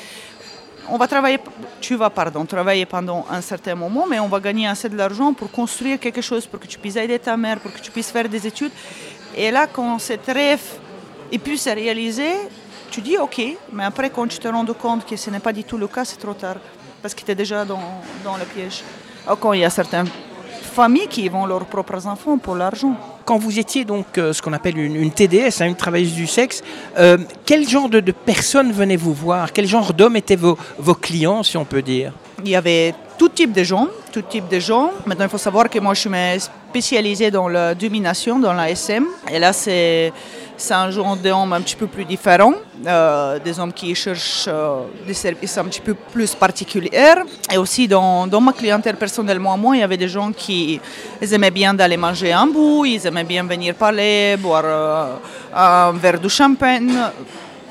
On 0.89 0.97
va 0.97 1.07
travailler, 1.07 1.39
tu 1.79 1.95
vas, 1.95 2.09
pardon, 2.09 2.43
travailler 2.43 2.85
pendant 2.85 3.25
un 3.29 3.39
certain 3.39 3.75
moment, 3.75 4.05
mais 4.09 4.19
on 4.19 4.27
va 4.27 4.39
gagner 4.41 4.67
assez 4.67 4.89
de 4.89 4.97
l'argent 4.97 5.31
pour 5.31 5.49
construire 5.51 5.99
quelque 5.99 6.21
chose, 6.21 6.45
pour 6.45 6.59
que 6.59 6.67
tu 6.67 6.77
puisses 6.79 6.97
aider 6.97 7.17
ta 7.19 7.37
mère, 7.37 7.59
pour 7.59 7.71
que 7.71 7.79
tu 7.79 7.91
puisses 7.91 8.11
faire 8.11 8.27
des 8.27 8.45
études. 8.45 8.71
Et 9.37 9.51
là, 9.51 9.67
quand 9.67 9.99
cet 9.99 10.25
rêve 10.25 10.59
est 11.31 11.37
pu 11.37 11.55
se 11.55 11.69
réaliser, 11.69 12.33
tu 12.91 13.01
dis 13.01 13.17
ok, 13.17 13.41
mais 13.71 13.85
après 13.85 14.09
quand 14.09 14.27
tu 14.27 14.37
te 14.37 14.47
rends 14.47 14.65
compte 14.65 15.05
que 15.05 15.15
ce 15.15 15.29
n'est 15.29 15.39
pas 15.39 15.53
du 15.53 15.63
tout 15.63 15.77
le 15.77 15.87
cas, 15.87 16.05
c'est 16.05 16.19
trop 16.19 16.33
tard, 16.33 16.57
parce 17.01 17.15
que 17.15 17.21
tu 17.23 17.31
es 17.31 17.35
déjà 17.35 17.65
dans, 17.65 17.81
dans 18.23 18.37
le 18.37 18.43
piège. 18.43 18.83
Alors, 19.25 19.39
quand 19.39 19.53
il 19.53 19.61
y 19.61 19.65
a 19.65 19.69
certaines 19.69 20.09
familles 20.71 21.07
qui 21.07 21.27
vendent 21.29 21.49
leurs 21.49 21.65
propres 21.65 22.07
enfants 22.07 22.37
pour 22.37 22.55
l'argent. 22.55 22.95
Quand 23.25 23.37
vous 23.37 23.59
étiez 23.59 23.83
donc 23.83 24.17
euh, 24.17 24.33
ce 24.33 24.41
qu'on 24.41 24.53
appelle 24.53 24.77
une, 24.77 24.95
une 24.95 25.11
TDS, 25.11 25.61
hein, 25.61 25.67
une 25.67 25.75
travailleuse 25.75 26.13
du 26.13 26.25
sexe, 26.25 26.63
euh, 26.97 27.17
quel 27.45 27.67
genre 27.67 27.89
de, 27.89 27.99
de, 27.99 28.11
personnes 28.11 28.71
venaient 28.71 28.95
vous 28.95 29.13
voir? 29.13 29.51
Quel 29.51 29.67
genre 29.67 29.93
d'hommes 29.93 30.15
étaient 30.15 30.37
vos, 30.37 30.57
vos 30.79 30.95
clients, 30.95 31.43
si 31.43 31.57
on 31.57 31.65
peut 31.65 31.81
dire? 31.81 32.13
Il 32.43 32.49
y 32.49 32.55
avait 32.55 32.95
tout 33.17 33.29
type 33.29 33.51
de 33.51 33.63
gens, 33.63 33.87
tout 34.11 34.23
type 34.23 34.47
de 34.47 34.59
gens. 34.59 34.91
Maintenant, 35.05 35.25
il 35.25 35.29
faut 35.29 35.37
savoir 35.37 35.69
que 35.69 35.77
moi, 35.79 35.93
je 35.93 36.01
suis 36.01 36.49
spécialisée 36.69 37.29
dans 37.29 37.47
la 37.47 37.75
domination, 37.75 38.39
dans 38.39 38.53
la 38.53 38.71
SM. 38.71 39.05
Et 39.31 39.39
là, 39.39 39.53
c'est 39.53 40.11
c'est 40.57 40.73
un 40.73 40.91
genre 40.91 41.15
d'hommes 41.15 41.53
un 41.53 41.61
petit 41.61 41.75
peu 41.75 41.87
plus 41.87 42.05
différent, 42.05 42.53
euh, 42.85 43.39
des 43.39 43.59
hommes 43.59 43.73
qui 43.73 43.93
cherchent 43.95 44.45
euh, 44.47 44.81
des 45.05 45.13
services 45.13 45.57
un 45.57 45.65
petit 45.65 45.81
peu 45.81 45.93
plus 45.93 46.35
particuliers. 46.35 46.91
Et 47.51 47.57
aussi 47.57 47.87
dans, 47.87 48.27
dans, 48.27 48.41
ma 48.41 48.53
clientèle 48.53 48.95
personnellement, 48.95 49.57
moi, 49.57 49.75
il 49.75 49.79
y 49.79 49.83
avait 49.83 49.97
des 49.97 50.07
gens 50.07 50.31
qui 50.31 50.79
aimaient 51.21 51.51
bien 51.51 51.73
d'aller 51.73 51.97
manger 51.97 52.31
un 52.31 52.47
bout, 52.47 52.85
ils 52.85 53.05
aimaient 53.05 53.23
bien 53.23 53.43
venir 53.43 53.75
parler, 53.75 54.35
boire 54.37 54.63
euh, 54.65 55.15
un 55.53 55.91
verre 55.93 56.19
de 56.19 56.27
champagne. 56.29 56.91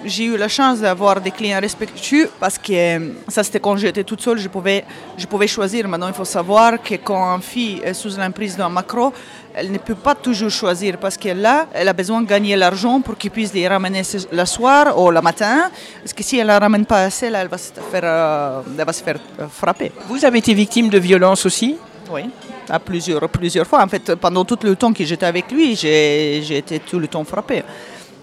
j'ai 0.04 0.24
eu 0.24 0.36
la 0.36 0.48
chance 0.48 0.80
d'avoir 0.80 1.20
des 1.20 1.30
clients 1.30 1.60
respectueux 1.60 2.30
parce 2.38 2.58
que 2.58 2.72
euh, 2.72 3.12
ça 3.28 3.42
c'était 3.42 3.60
quand 3.60 3.76
j'étais 3.76 4.04
toute 4.04 4.20
seule, 4.20 4.38
je 4.38 4.48
pouvais, 4.48 4.84
je 5.16 5.26
pouvais 5.26 5.46
choisir. 5.46 5.86
Maintenant 5.88 6.08
il 6.08 6.14
faut 6.14 6.24
savoir 6.24 6.82
que 6.82 6.94
quand 6.96 7.36
une 7.36 7.42
fille 7.42 7.80
est 7.84 7.94
sous 7.94 8.16
l'emprise 8.16 8.56
d'un 8.56 8.68
macro, 8.68 9.12
elle 9.54 9.72
ne 9.72 9.78
peut 9.78 9.94
pas 9.94 10.14
toujours 10.14 10.50
choisir 10.50 10.98
parce 10.98 11.16
qu'elle 11.16 11.44
a, 11.44 11.66
elle 11.72 11.88
a 11.88 11.92
besoin 11.92 12.22
de 12.22 12.26
gagner 12.26 12.56
l'argent 12.56 13.00
pour 13.00 13.16
qu'il 13.16 13.30
puisse 13.30 13.52
les 13.52 13.66
ramener 13.66 14.02
le 14.32 14.44
soir 14.44 14.98
ou 14.98 15.10
le 15.10 15.20
matin. 15.20 15.70
Parce 16.02 16.12
que 16.12 16.22
si 16.22 16.36
elle 16.36 16.42
ne 16.42 16.52
la 16.52 16.58
ramène 16.58 16.86
pas 16.86 17.04
assez, 17.04 17.30
là, 17.30 17.40
elle 17.40 17.48
va 17.48 17.58
se 17.58 17.72
faire, 17.72 18.02
euh, 18.04 18.60
elle 18.78 18.84
va 18.84 18.92
se 18.92 19.02
faire 19.02 19.18
euh, 19.40 19.46
frapper. 19.48 19.92
Vous 20.08 20.24
avez 20.24 20.38
été 20.38 20.54
victime 20.54 20.88
de 20.88 20.98
violences 20.98 21.44
aussi? 21.46 21.76
Oui, 22.12 22.22
à 22.68 22.78
plusieurs, 22.78 23.28
plusieurs 23.28 23.66
fois. 23.66 23.82
En 23.82 23.88
fait, 23.88 24.14
pendant 24.14 24.44
tout 24.44 24.58
le 24.62 24.76
temps 24.76 24.92
que 24.92 25.04
j'étais 25.04 25.26
avec 25.26 25.50
lui, 25.50 25.74
j'ai 25.76 26.56
été 26.56 26.80
tout 26.80 26.98
le 26.98 27.08
temps 27.08 27.24
frappée. 27.24 27.62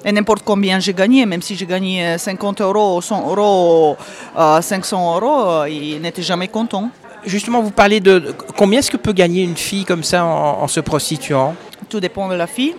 Et 0.05 0.11
n'importe 0.11 0.43
combien 0.43 0.79
j'ai 0.79 0.93
gagné, 0.93 1.25
même 1.25 1.41
si 1.41 1.55
j'ai 1.55 1.65
gagné 1.65 2.17
50 2.17 2.61
euros, 2.61 3.01
100 3.01 3.29
euros, 3.29 3.97
500 4.35 5.19
euros, 5.19 5.65
il 5.65 5.99
n'était 6.01 6.21
jamais 6.21 6.47
content. 6.47 6.91
Justement, 7.27 7.61
vous 7.61 7.71
parlez 7.71 7.99
de 7.99 8.33
combien 8.55 8.79
est-ce 8.79 8.89
que 8.89 8.95
peut 8.95 9.11
gagner 9.11 9.43
une 9.43 9.57
fille 9.57 9.83
comme 9.83 10.01
ça 10.01 10.23
en, 10.23 10.67
se 10.69 10.79
prostituant? 10.79 11.55
Tout 11.89 11.99
dépend 11.99 12.29
de 12.29 12.35
la 12.35 12.47
fille, 12.47 12.73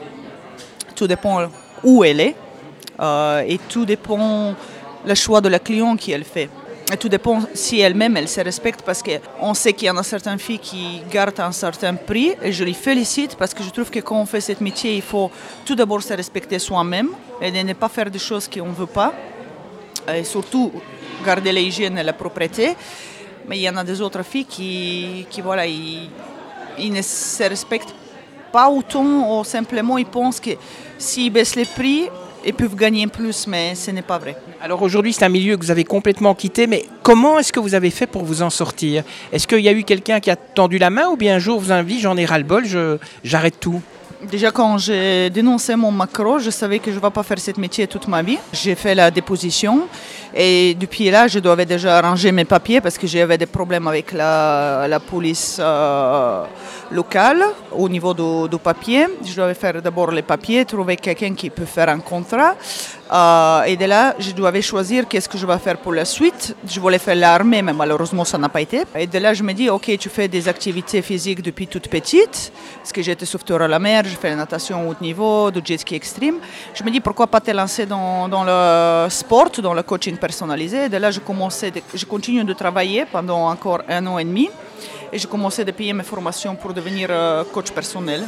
tout 0.95 1.07
dépend 1.07 1.50
où 1.85 2.02
elle 2.02 2.21
est, 2.21 2.35
euh, 2.99 3.43
et 3.47 3.59
tout 3.69 3.85
dépend 3.85 4.55
le 5.07 5.14
choix 5.14 5.43
de 5.43 5.50
la 5.50 5.59
cliente 5.59 6.00
qui 6.00 6.12
elle 6.12 6.25
fait. 6.25 6.49
Et 6.90 6.97
tout 6.97 7.11
dépend 7.11 7.43
si 7.52 7.81
elle-même, 7.81 8.17
elle 8.17 8.28
se 8.28 8.40
respecte 8.40 8.81
parce 8.81 9.02
qu'on 9.02 9.52
sait 9.52 9.75
qu'il 9.75 9.88
y 9.88 9.90
en 9.90 9.99
a 9.99 10.02
certaines 10.02 10.38
filles 10.38 10.61
qui 10.61 11.02
gardent 11.12 11.40
un 11.40 11.52
certain 11.52 11.95
prix 11.95 12.33
et 12.43 12.50
je 12.50 12.64
les 12.64 12.73
félicite 12.73 13.37
parce 13.37 13.52
que 13.52 13.62
je 13.62 13.69
trouve 13.69 13.90
que 13.90 14.00
quand 14.00 14.19
on 14.19 14.25
fait 14.25 14.40
ce 14.40 14.52
métier, 14.64 14.97
il 14.97 15.02
faut 15.02 15.31
tout 15.67 15.75
d'abord 15.75 16.02
se 16.02 16.14
respecter 16.14 16.59
soi-même 16.59 17.11
et 17.43 17.50
ne 17.52 17.75
pas 17.75 17.90
faire 17.90 18.11
des 18.11 18.19
choses 18.19 18.49
qu'on 18.49 18.69
ne 18.69 18.75
veut 18.75 18.87
pas 18.87 19.12
et 20.11 20.25
surtout 20.25 20.73
garder 21.26 21.52
l'hygiène 21.52 21.99
et 21.99 22.02
la 22.02 22.14
propreté. 22.14 22.75
Mais 23.49 23.59
il 23.59 23.62
y 23.62 23.69
en 23.69 23.76
a 23.76 23.85
des 23.85 24.00
autres 24.00 24.23
filles 24.23 24.45
qui, 24.45 25.26
qui 25.31 25.40
voilà, 25.40 25.67
ils, 25.67 26.11
ils 26.78 26.93
ne 26.93 27.00
se 27.00 27.43
respectent 27.45 27.95
pas 28.52 28.69
autant 28.69 29.40
ou 29.40 29.45
simplement 29.45 29.99
ils 29.99 30.07
pensent 30.07 30.40
que 30.40 30.50
s'ils 30.99 31.33
baissent 31.33 31.57
les 31.57 31.64
prix, 31.64 32.09
ils 32.45 32.55
peuvent 32.55 32.76
gagner 32.76 33.07
plus, 33.07 33.47
mais 33.47 33.75
ce 33.75 33.90
n'est 33.90 34.02
pas 34.02 34.19
vrai. 34.19 34.37
Alors 34.62 34.83
aujourd'hui, 34.83 35.12
c'est 35.12 35.25
un 35.25 35.28
milieu 35.28 35.57
que 35.57 35.64
vous 35.64 35.71
avez 35.71 35.85
complètement 35.85 36.35
quitté, 36.35 36.67
mais 36.67 36.85
comment 37.02 37.38
est-ce 37.38 37.52
que 37.52 37.61
vous 37.61 37.75
avez 37.75 37.90
fait 37.90 38.07
pour 38.07 38.25
vous 38.25 38.43
en 38.43 38.50
sortir? 38.50 39.02
Est-ce 39.33 39.47
qu'il 39.47 39.61
y 39.61 39.69
a 39.69 39.73
eu 39.73 39.83
quelqu'un 39.83 40.21
qui 40.21 40.31
a 40.31 40.37
tendu 40.37 40.78
la 40.78 40.90
main 40.90 41.09
ou 41.09 41.17
bien 41.17 41.37
un 41.37 41.38
jour 41.38 41.59
vous 41.59 41.71
avez 41.71 41.90
dit 41.90 42.00
j'en 42.00 42.17
ai 42.17 42.26
ras-le-bol, 42.26 42.64
j'arrête 43.25 43.59
tout? 43.59 43.81
Déjà 44.31 44.50
quand 44.50 44.78
j'ai 44.78 45.31
dénoncé 45.31 45.76
mon 45.76 45.93
macro, 45.93 46.40
je 46.40 46.50
savais 46.50 46.81
que 46.81 46.90
je 46.90 46.97
ne 46.97 47.00
vais 47.00 47.11
pas 47.11 47.23
faire 47.23 47.38
ce 47.38 47.52
métier 47.61 47.87
toute 47.87 48.09
ma 48.09 48.21
vie. 48.21 48.38
J'ai 48.52 48.75
fait 48.75 48.95
la 48.95 49.12
déposition 49.12 49.87
et 50.35 50.75
depuis 50.75 51.11
là, 51.11 51.26
je 51.26 51.38
devais 51.38 51.64
déjà 51.64 51.99
arranger 51.99 52.32
mes 52.32 52.44
papiers 52.44 52.80
parce 52.80 52.99
que 52.99 53.06
j'avais 53.06 53.38
des 53.38 53.47
problèmes 53.47 53.88
avec 53.88 54.12
la, 54.12 55.00
police 55.08 55.58
euh, 55.61 56.44
locale 56.90 57.42
au 57.73 57.88
niveau 57.88 58.12
du, 58.12 58.58
papier. 58.58 59.06
Je 59.25 59.40
devais 59.40 59.54
faire 59.54 59.80
d'abord 59.80 60.11
les 60.11 60.23
papiers, 60.23 60.64
trouver 60.64 60.97
quelqu'un 60.97 61.35
qui 61.35 61.49
peut 61.50 61.64
faire 61.64 61.88
un 61.88 62.00
contrat. 62.00 62.54
Euh, 63.11 63.62
et 63.62 63.76
de 63.76 63.87
là, 63.87 64.14
je 64.18 64.32
devais 64.32 64.61
choisir 64.61 65.08
qu'est-ce 65.08 65.28
que 65.28 65.38
je 65.38 65.47
vais 65.47 65.58
faire 65.58 65.78
pour 65.78 65.94
la 65.94 66.04
suite. 66.04 66.54
Je 66.66 66.78
voulais 66.78 66.99
faire 66.99 67.16
l'armée, 67.16 67.62
mais 67.62 67.73
malheureusement, 67.73 68.25
ça 68.25 68.37
n'a 68.37 68.50
pas 68.50 68.61
été. 68.61 68.82
Et 68.97 69.06
de 69.06 69.18
là, 69.18 69.32
je 69.32 69.42
me 69.42 69.54
dis, 69.54 69.70
OK, 69.70 69.90
tu 69.99 70.11
fais 70.11 70.28
des 70.28 70.47
activités 70.47 71.00
physiques 71.00 71.42
depuis 71.42 71.66
toute 71.66 71.88
petite, 71.88 72.52
parce 72.76 72.92
que 72.92 73.00
j'étais 73.00 73.25
sauveteur 73.25 73.62
à 73.62 73.68
la 73.68 73.78
mer, 73.78 74.04
je 74.04 74.14
fais 74.14 74.28
la 74.28 74.37
natation 74.37 74.88
haut 74.88 74.94
niveau, 75.00 75.50
du 75.50 75.61
jet 75.64 75.78
ski 75.78 75.94
extreme. 75.94 76.37
Je 76.75 76.85
me 76.85 76.90
dis, 76.90 77.00
pourquoi 77.00 77.26
pas 77.28 77.40
te 77.40 77.50
lancer 77.50 77.87
dans 77.87 78.44
le 78.44 79.08
sport, 79.08 79.50
dans 79.62 79.73
le 79.73 79.82
coaching 79.82 80.17
personnalisé. 80.18 80.84
Et 80.84 80.88
de 80.88 80.96
là, 80.96 81.10
je, 81.10 81.20
commençais 81.20 81.72
je 81.94 82.04
continue 82.04 82.44
de 82.44 82.52
travailler 82.52 83.06
pendant 83.10 83.48
encore 83.48 83.82
un 83.88 84.06
an 84.06 84.18
et 84.18 84.25
demi. 84.25 84.50
Et 85.12 85.18
j'ai 85.18 85.28
commencé 85.28 85.62
à 85.62 85.72
payer 85.72 85.92
mes 85.92 86.02
formations 86.04 86.54
pour 86.54 86.75
devenir 86.75 87.08
euh, 87.10 87.44
coach 87.44 87.70
personnel. 87.70 88.25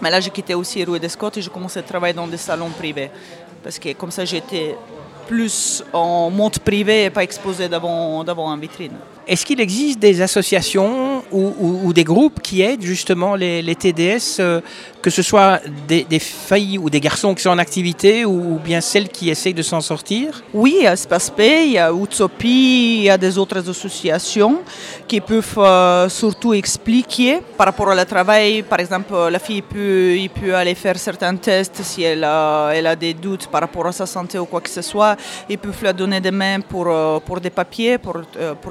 Mais 0.00 0.10
là, 0.10 0.20
j'ai 0.20 0.30
quitté 0.30 0.54
aussi 0.54 0.84
Rue 0.84 1.00
des 1.00 1.08
Scott 1.08 1.36
et 1.36 1.42
j'ai 1.42 1.50
commencé 1.50 1.78
à 1.78 1.82
travailler 1.82 2.14
dans 2.14 2.26
des 2.26 2.36
salons 2.36 2.70
privés 2.70 3.10
parce 3.64 3.78
que 3.78 3.94
comme 3.94 4.10
ça 4.10 4.24
j'étais 4.26 4.76
plus 5.26 5.82
en 5.90 6.28
monde 6.28 6.58
privé 6.58 7.04
et 7.04 7.10
pas 7.10 7.22
exposé 7.22 7.66
devant, 7.66 8.22
devant 8.22 8.54
une 8.54 8.60
vitrine. 8.60 8.92
Est-ce 9.26 9.46
qu'il 9.46 9.58
existe 9.58 9.98
des 9.98 10.20
associations 10.20 11.13
ou, 11.34 11.92
des 11.92 12.04
groupes 12.04 12.40
qui 12.40 12.62
aident 12.62 12.82
justement 12.82 13.34
les, 13.34 13.74
TDS, 13.74 14.38
euh, 14.38 14.60
que 15.02 15.10
ce 15.10 15.22
soit 15.22 15.60
des, 15.88 16.18
filles 16.18 16.78
ou 16.78 16.88
des 16.88 17.00
garçons 17.00 17.34
qui 17.34 17.42
sont 17.42 17.50
en 17.50 17.58
activité 17.58 18.24
ou, 18.24 18.58
bien 18.64 18.80
celles 18.80 19.08
qui 19.08 19.30
essayent 19.30 19.54
de 19.54 19.62
s'en 19.62 19.80
sortir? 19.80 20.42
Oui, 20.52 20.76
il 20.78 20.84
y 20.84 20.86
a 20.86 20.96
SpaceP, 20.96 21.40
il 21.40 21.72
y 21.72 21.78
a 21.78 21.92
Utsopi, 21.92 22.98
il 22.98 23.02
y 23.04 23.10
a 23.10 23.18
des 23.18 23.36
autres 23.36 23.68
associations 23.68 24.60
qui 25.08 25.20
peuvent 25.20 25.58
euh, 25.58 26.08
surtout 26.08 26.54
expliquer 26.54 27.40
par 27.56 27.66
rapport 27.66 27.88
au 27.88 28.04
travail. 28.04 28.62
Par 28.62 28.80
exemple, 28.80 29.14
la 29.30 29.38
fille 29.38 29.62
peut, 29.62 30.16
il 30.16 30.30
peut 30.30 30.54
aller 30.54 30.74
faire 30.74 30.98
certains 30.98 31.36
tests 31.36 31.82
si 31.82 32.02
elle 32.02 32.24
a, 32.24 32.96
des 32.96 33.14
doutes 33.14 33.48
par 33.48 33.60
rapport 33.62 33.86
à 33.86 33.92
sa 33.92 34.06
santé 34.06 34.38
ou 34.38 34.46
quoi 34.46 34.60
que 34.60 34.70
ce 34.70 34.82
soit. 34.82 35.16
Ils 35.48 35.58
peuvent 35.58 35.82
la 35.82 35.92
donner 35.92 36.20
des 36.20 36.30
mains 36.30 36.60
pour, 36.60 36.86
euh, 36.88 37.18
pour 37.18 37.40
des 37.40 37.50
papiers, 37.50 37.98
pour 37.98 38.22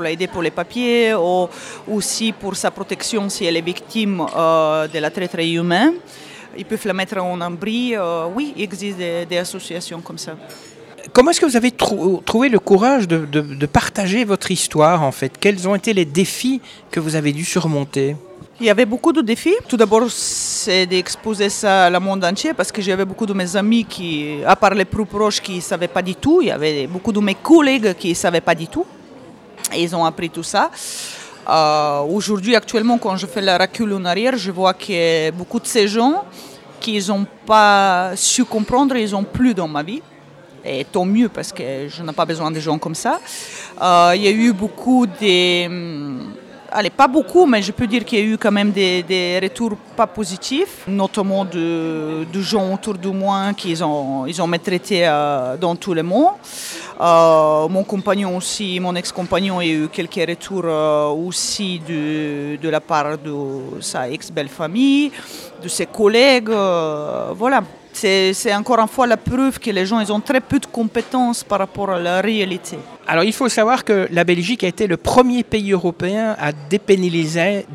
l'aider 0.01 0.27
pour 0.27 0.41
les 0.41 0.51
papiers, 0.51 1.13
ou 1.13 1.47
aussi 1.87 2.31
pour 2.31 2.52
sa 2.53 2.71
protection 2.71 3.29
si 3.29 3.45
elle 3.45 3.57
est 3.57 3.61
victime 3.61 4.25
euh, 4.35 4.87
de 4.87 4.99
la 4.99 5.09
traite 5.09 5.35
humaine. 5.39 5.93
Ils 6.57 6.65
peuvent 6.65 6.85
la 6.85 6.93
mettre 6.93 7.17
en 7.17 7.41
abri. 7.41 7.95
Euh, 7.95 8.25
oui, 8.35 8.53
il 8.55 8.63
existe 8.63 8.97
des, 8.97 9.37
associations 9.37 10.01
comme 10.01 10.17
ça. 10.17 10.35
Comment 11.11 11.31
est-ce 11.31 11.41
que 11.41 11.45
vous 11.45 11.57
avez 11.57 11.71
trouvé 11.71 12.49
le 12.49 12.59
courage 12.59 13.07
de, 13.07 13.25
de, 13.25 13.65
partager 13.65 14.23
votre 14.23 14.51
histoire 14.51 15.03
en 15.03 15.11
fait? 15.11 15.33
Quels 15.37 15.67
ont 15.67 15.75
été 15.75 15.93
les 15.93 16.05
défis 16.05 16.61
que 16.89 16.99
vous 16.99 17.15
avez 17.15 17.33
dû 17.33 17.43
surmonter? 17.43 18.15
Il 18.59 18.67
y 18.67 18.69
avait 18.69 18.85
beaucoup 18.85 19.11
de 19.11 19.21
défis. 19.21 19.55
Tout 19.67 19.75
d'abord, 19.75 20.09
c'est 20.09 20.85
d'exposer 20.85 21.49
ça 21.49 21.87
à 21.87 21.99
monde 21.99 22.23
entier 22.23 22.53
parce 22.53 22.71
que 22.71 22.81
j'avais 22.81 23.03
beaucoup 23.03 23.25
de 23.25 23.33
mes 23.33 23.55
amis 23.55 23.83
qui, 23.83 24.37
à 24.45 24.55
part 24.55 24.75
les 24.75 24.85
plus 24.85 25.05
proches, 25.05 25.41
qui 25.41 25.55
ne 25.55 25.61
savaient 25.61 25.87
pas 25.87 26.01
du 26.01 26.15
tout. 26.15 26.39
Il 26.41 26.47
y 26.47 26.51
avait 26.51 26.87
beaucoup 26.87 27.11
de 27.11 27.19
mes 27.19 27.35
collègues 27.35 27.95
qui 27.95 28.09
ne 28.09 28.13
savaient 28.13 28.41
pas 28.41 28.55
du 28.55 28.67
tout. 28.67 28.85
Et 29.73 29.81
ils 29.83 29.95
ont 29.95 30.05
appris 30.05 30.29
tout 30.29 30.43
ça. 30.43 30.69
Euh, 31.49 32.01
aujourd'hui, 32.01 32.55
actuellement, 32.55 32.97
quand 32.97 33.17
je 33.17 33.25
fais 33.25 33.41
la 33.41 33.57
recul 33.57 33.93
en 33.93 34.05
arrière, 34.05 34.37
je 34.37 34.51
vois 34.51 34.73
que 34.73 35.31
beaucoup 35.31 35.59
de 35.59 35.67
ces 35.67 35.87
gens 35.87 36.23
qui 36.79 37.03
n'ont 37.07 37.25
pas 37.45 38.11
su 38.15 38.45
comprendre, 38.45 38.95
ils 38.95 39.11
n'ont 39.11 39.23
plus 39.23 39.53
dans 39.53 39.67
ma 39.67 39.83
vie. 39.83 40.01
Et 40.65 40.85
tant 40.85 41.03
mieux 41.05 41.27
parce 41.27 41.51
que 41.51 41.89
je 41.89 42.01
n'ai 42.01 42.13
pas 42.13 42.25
besoin 42.25 42.49
de 42.49 42.59
gens 42.59 42.77
comme 42.77 42.95
ça. 42.95 43.19
Euh, 43.81 44.13
il 44.15 44.21
y 44.23 44.27
a 44.27 44.31
eu 44.31 44.53
beaucoup 44.53 45.05
de 45.05 45.65
hum, 45.65 46.33
allez, 46.73 46.89
pas 46.89 47.07
beaucoup, 47.07 47.45
mais 47.45 47.61
je 47.61 47.71
peux 47.71 47.87
dire 47.87 48.03
qu'il 48.03 48.19
y 48.19 48.21
a 48.21 48.25
eu 48.25 48.37
quand 48.37 48.51
même 48.51 48.71
des, 48.71 49.39
retours 49.41 49.75
pas 49.95 50.07
positifs, 50.07 50.83
notamment 50.87 51.45
de, 51.45 52.25
gens 52.41 52.73
autour 52.73 52.95
de 52.95 53.09
moi 53.09 53.53
qui 53.55 53.81
ont, 53.83 54.25
ils 54.25 54.41
ont 54.41 54.47
maltraité 54.47 55.07
euh, 55.07 55.55
dans 55.57 55.75
tout 55.75 55.93
le 55.93 56.03
monde. 56.03 56.33
Euh, 56.99 57.67
mon 57.67 57.83
compagnon 57.83 58.37
aussi, 58.37 58.79
mon 58.79 58.95
ex-compagnon, 58.95 59.59
a 59.59 59.65
eu 59.65 59.87
quelques 59.87 60.29
retours 60.29 60.65
euh, 60.65 61.07
aussi 61.09 61.79
de, 61.79 62.69
la 62.69 62.79
part 62.79 63.17
de 63.17 63.81
sa 63.81 64.09
ex-belle 64.09 64.49
famille, 64.49 65.11
de 65.61 65.67
ses 65.67 65.85
collègues. 65.85 66.49
voilà 66.49 67.63
c'est 67.93 68.53
encore 68.53 68.79
une 68.79 68.87
fois 68.87 69.07
la 69.07 69.17
preuve 69.17 69.59
que 69.59 69.71
les 69.71 69.85
gens 69.85 69.99
ils 69.99 70.11
ont 70.11 70.19
très 70.19 70.41
peu 70.41 70.59
de 70.59 70.65
compétences 70.65 71.43
par 71.43 71.59
rapport 71.59 71.89
à 71.89 71.99
la 71.99 72.21
réalité. 72.21 72.77
Alors 73.05 73.25
il 73.25 73.33
faut 73.33 73.49
savoir 73.49 73.83
que 73.83 74.07
la 74.11 74.23
Belgique 74.23 74.63
a 74.63 74.67
été 74.67 74.87
le 74.87 74.95
premier 74.95 75.43
pays 75.43 75.73
européen 75.73 76.35
à 76.39 76.51
dépénaliser, 76.53 77.65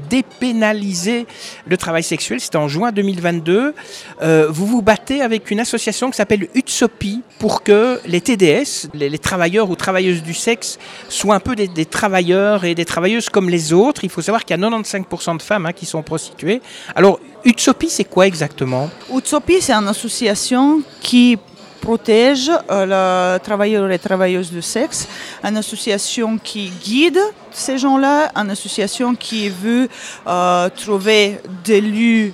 le 1.67 1.77
travail 1.77 2.03
sexuel. 2.03 2.41
C'était 2.41 2.57
en 2.57 2.69
juin 2.69 2.93
2022. 2.93 3.75
Euh, 4.23 4.47
vous 4.49 4.67
vous 4.67 4.81
battez 4.81 5.21
avec 5.21 5.51
une 5.51 5.61
association 5.61 6.11
qui 6.11 6.17
s'appelle 6.17 6.49
UTSOPI 6.55 7.23
pour 7.39 7.63
que 7.63 8.01
les 8.07 8.23
TDS, 8.23 8.89
les, 8.95 9.19
travailleurs 9.19 9.69
ou 9.69 9.77
travailleuses 9.77 10.23
du 10.23 10.33
sexe, 10.35 10.79
soient 11.09 11.35
un 11.35 11.41
peu 11.41 11.55
des, 11.55 11.85
travailleurs 11.85 12.65
et 12.65 12.75
des 12.75 12.87
travailleuses 12.87 13.29
comme 13.29 13.51
les 13.51 13.73
autres. 13.75 14.05
Il 14.05 14.11
faut 14.11 14.23
savoir 14.23 14.45
qu'il 14.45 14.59
y 14.59 14.65
a 14.65 14.69
95% 14.69 15.37
de 15.37 15.43
femmes 15.43 15.67
hein, 15.67 15.73
qui 15.73 15.85
sont 15.85 16.03
prostituées. 16.03 16.63
Alors 16.95 17.21
UTSOPI, 17.45 17.89
c'est 17.89 18.05
quoi 18.05 18.27
exactement? 18.27 18.91
UTSOPI, 19.15 19.61
c'est 19.61 19.73
une 19.73 19.89
association 19.89 20.83
qui 21.01 21.39
protège 21.81 22.51
euh, 22.71 23.35
les 23.37 23.41
travailleurs 23.41 23.91
et 23.91 23.99
travailleuses 23.99 24.51
du 24.51 24.63
sexe, 24.63 25.09
une 25.43 25.57
association 25.57 26.37
qui 26.39 26.71
guide 26.83 27.21
ces 27.51 27.79
gens-là, 27.79 28.31
une 28.35 28.51
association 28.51 29.15
qui 29.15 29.49
veut 29.49 29.89
euh, 30.27 30.69
trouver 30.71 31.41
des 31.65 31.81
lieux 31.81 32.33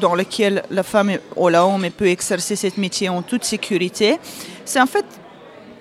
dans 0.00 0.14
lesquels 0.14 0.62
la 0.70 0.82
femme 0.82 1.12
ou 1.36 1.48
l'homme 1.48 1.88
peut 1.90 2.08
exercer 2.08 2.56
ce 2.56 2.68
métier 2.78 3.08
en 3.08 3.22
toute 3.22 3.44
sécurité. 3.44 4.18
C'est 4.64 4.80
en 4.80 4.86
fait, 4.86 5.06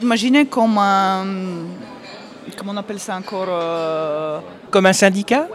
imaginez 0.02 0.46
comme 0.46 0.78
un... 0.78 1.26
Comment 2.58 2.74
on 2.74 2.78
appelle 2.78 3.00
ça 3.00 3.16
encore 3.18 3.48
euh, 3.50 4.40
Comme 4.70 4.86
un 4.86 4.94
syndicat? 4.94 5.48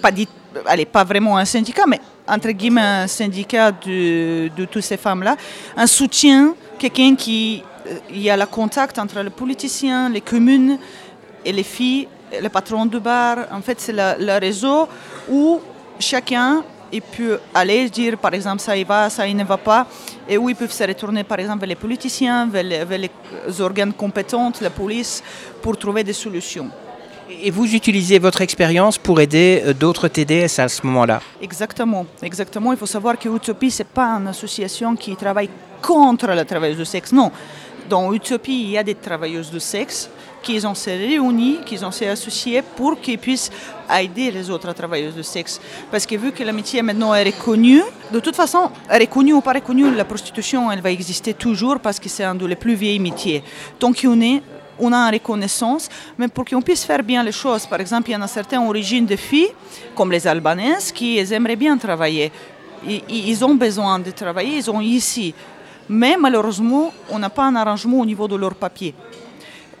pas, 0.00 0.10
dit, 0.10 0.28
allez, 0.66 0.84
pas 0.84 1.04
vraiment 1.04 1.36
un 1.36 1.44
syndicat, 1.44 1.84
mais 1.86 2.00
entre 2.26 2.50
guillemets 2.50 2.80
un 2.80 3.06
syndicat 3.06 3.72
de, 3.72 4.48
de 4.56 4.64
toutes 4.64 4.82
ces 4.82 4.96
femmes-là, 4.96 5.36
un 5.76 5.86
soutien, 5.86 6.54
quelqu'un 6.78 7.14
qui 7.14 7.62
il 8.10 8.22
y 8.22 8.30
a 8.30 8.36
le 8.36 8.46
contact 8.46 8.98
entre 8.98 9.20
les 9.20 9.30
politiciens, 9.30 10.08
les 10.08 10.20
communes 10.20 10.78
et 11.44 11.52
les 11.52 11.62
filles, 11.62 12.08
les 12.40 12.48
patrons 12.48 12.86
de 12.86 12.98
bar. 12.98 13.46
En 13.50 13.60
fait, 13.60 13.80
c'est 13.80 13.92
le, 13.92 14.38
réseau 14.38 14.88
où 15.28 15.60
chacun 15.98 16.62
il 16.92 17.02
peut 17.02 17.40
aller 17.54 17.88
dire, 17.88 18.18
par 18.18 18.34
exemple, 18.34 18.60
ça 18.60 18.76
y 18.76 18.84
va, 18.84 19.08
ça 19.08 19.26
y 19.26 19.34
ne 19.34 19.44
va 19.44 19.56
pas, 19.56 19.86
et 20.28 20.36
où 20.36 20.50
ils 20.50 20.56
peuvent 20.56 20.70
se 20.70 20.84
retourner, 20.84 21.24
par 21.24 21.38
exemple, 21.38 21.60
vers 21.60 21.68
les 21.68 21.74
politiciens, 21.74 22.46
vers 22.46 22.62
les 22.62 23.60
organes 23.60 23.94
compétents, 23.94 24.52
la 24.60 24.68
police, 24.68 25.22
pour 25.62 25.76
trouver 25.78 26.04
des 26.04 26.12
solutions. 26.12 26.70
Et 27.40 27.50
vous 27.50 27.74
utilisez 27.74 28.18
votre 28.18 28.40
expérience 28.42 28.98
pour 28.98 29.20
aider 29.20 29.62
euh, 29.64 29.72
d'autres 29.72 30.08
TDS 30.08 30.58
à 30.58 30.68
ce 30.68 30.84
moment-là? 30.86 31.20
Exactement, 31.40 32.06
exactement. 32.22 32.72
Il 32.72 32.78
faut 32.78 32.86
savoir 32.86 33.18
que 33.18 33.28
Utopie, 33.28 33.70
ce 33.70 33.82
n'est 33.82 33.88
pas 33.88 34.08
une 34.18 34.28
association 34.28 34.94
qui 34.96 35.16
travaille 35.16 35.48
contre 35.80 36.26
la 36.28 36.44
travailleuse 36.44 36.78
de 36.78 36.84
sexe. 36.84 37.12
Non. 37.12 37.30
Dans 37.88 38.12
Utopie, 38.12 38.62
il 38.64 38.70
y 38.70 38.78
a 38.78 38.82
des 38.82 38.94
travailleuses 38.94 39.50
de 39.50 39.58
sexe 39.58 40.08
qui 40.42 40.64
ont 40.66 40.74
se 40.74 40.90
réunis, 40.90 41.58
qui 41.64 41.82
ont 41.84 41.90
s'est 41.90 42.08
associés 42.08 42.62
pour 42.62 43.00
qu'ils 43.00 43.18
puissent 43.18 43.50
aider 43.90 44.30
les 44.30 44.50
autres 44.50 44.72
travailleuses 44.72 45.14
de 45.14 45.22
sexe. 45.22 45.60
Parce 45.90 46.06
que 46.06 46.16
vu 46.16 46.32
que 46.32 46.42
l'amitié 46.42 46.82
maintenant 46.82 47.14
est 47.14 47.24
reconnue, 47.24 47.82
de 48.12 48.20
toute 48.20 48.36
façon, 48.36 48.70
reconnue 48.90 49.34
ou 49.34 49.40
pas 49.40 49.52
reconnue, 49.52 49.94
la 49.94 50.04
prostitution, 50.04 50.70
elle 50.70 50.80
va 50.80 50.90
exister 50.90 51.34
toujours 51.34 51.78
parce 51.78 51.98
que 52.00 52.08
c'est 52.08 52.24
un 52.24 52.34
des 52.34 52.56
plus 52.56 52.74
vieilles 52.74 52.98
métiers. 52.98 53.42
Tant 53.78 53.92
qu'on 53.92 54.20
est 54.20 54.42
on 54.82 54.92
a 54.92 54.98
une 54.98 55.14
reconnaissance, 55.14 55.88
mais 56.18 56.28
pour 56.28 56.44
qu'on 56.44 56.60
puisse 56.60 56.84
faire 56.84 57.02
bien 57.02 57.22
les 57.22 57.32
choses. 57.32 57.66
Par 57.66 57.80
exemple, 57.80 58.10
il 58.10 58.12
y 58.14 58.16
en 58.16 58.22
a 58.22 58.26
certaines 58.26 58.66
origines 58.66 59.06
de 59.06 59.16
filles, 59.16 59.52
comme 59.94 60.10
les 60.10 60.26
Albanaises, 60.26 60.90
qui 60.92 61.18
aimeraient 61.18 61.56
bien 61.56 61.78
travailler. 61.78 62.32
Ils 63.08 63.44
ont 63.44 63.54
besoin 63.54 64.00
de 64.00 64.10
travailler, 64.10 64.56
ils 64.56 64.70
ont 64.70 64.80
ici. 64.80 65.32
Mais 65.88 66.16
malheureusement, 66.18 66.92
on 67.10 67.18
n'a 67.18 67.30
pas 67.30 67.44
un 67.44 67.54
arrangement 67.54 68.00
au 68.00 68.06
niveau 68.06 68.26
de 68.26 68.36
leurs 68.36 68.56
papiers. 68.56 68.94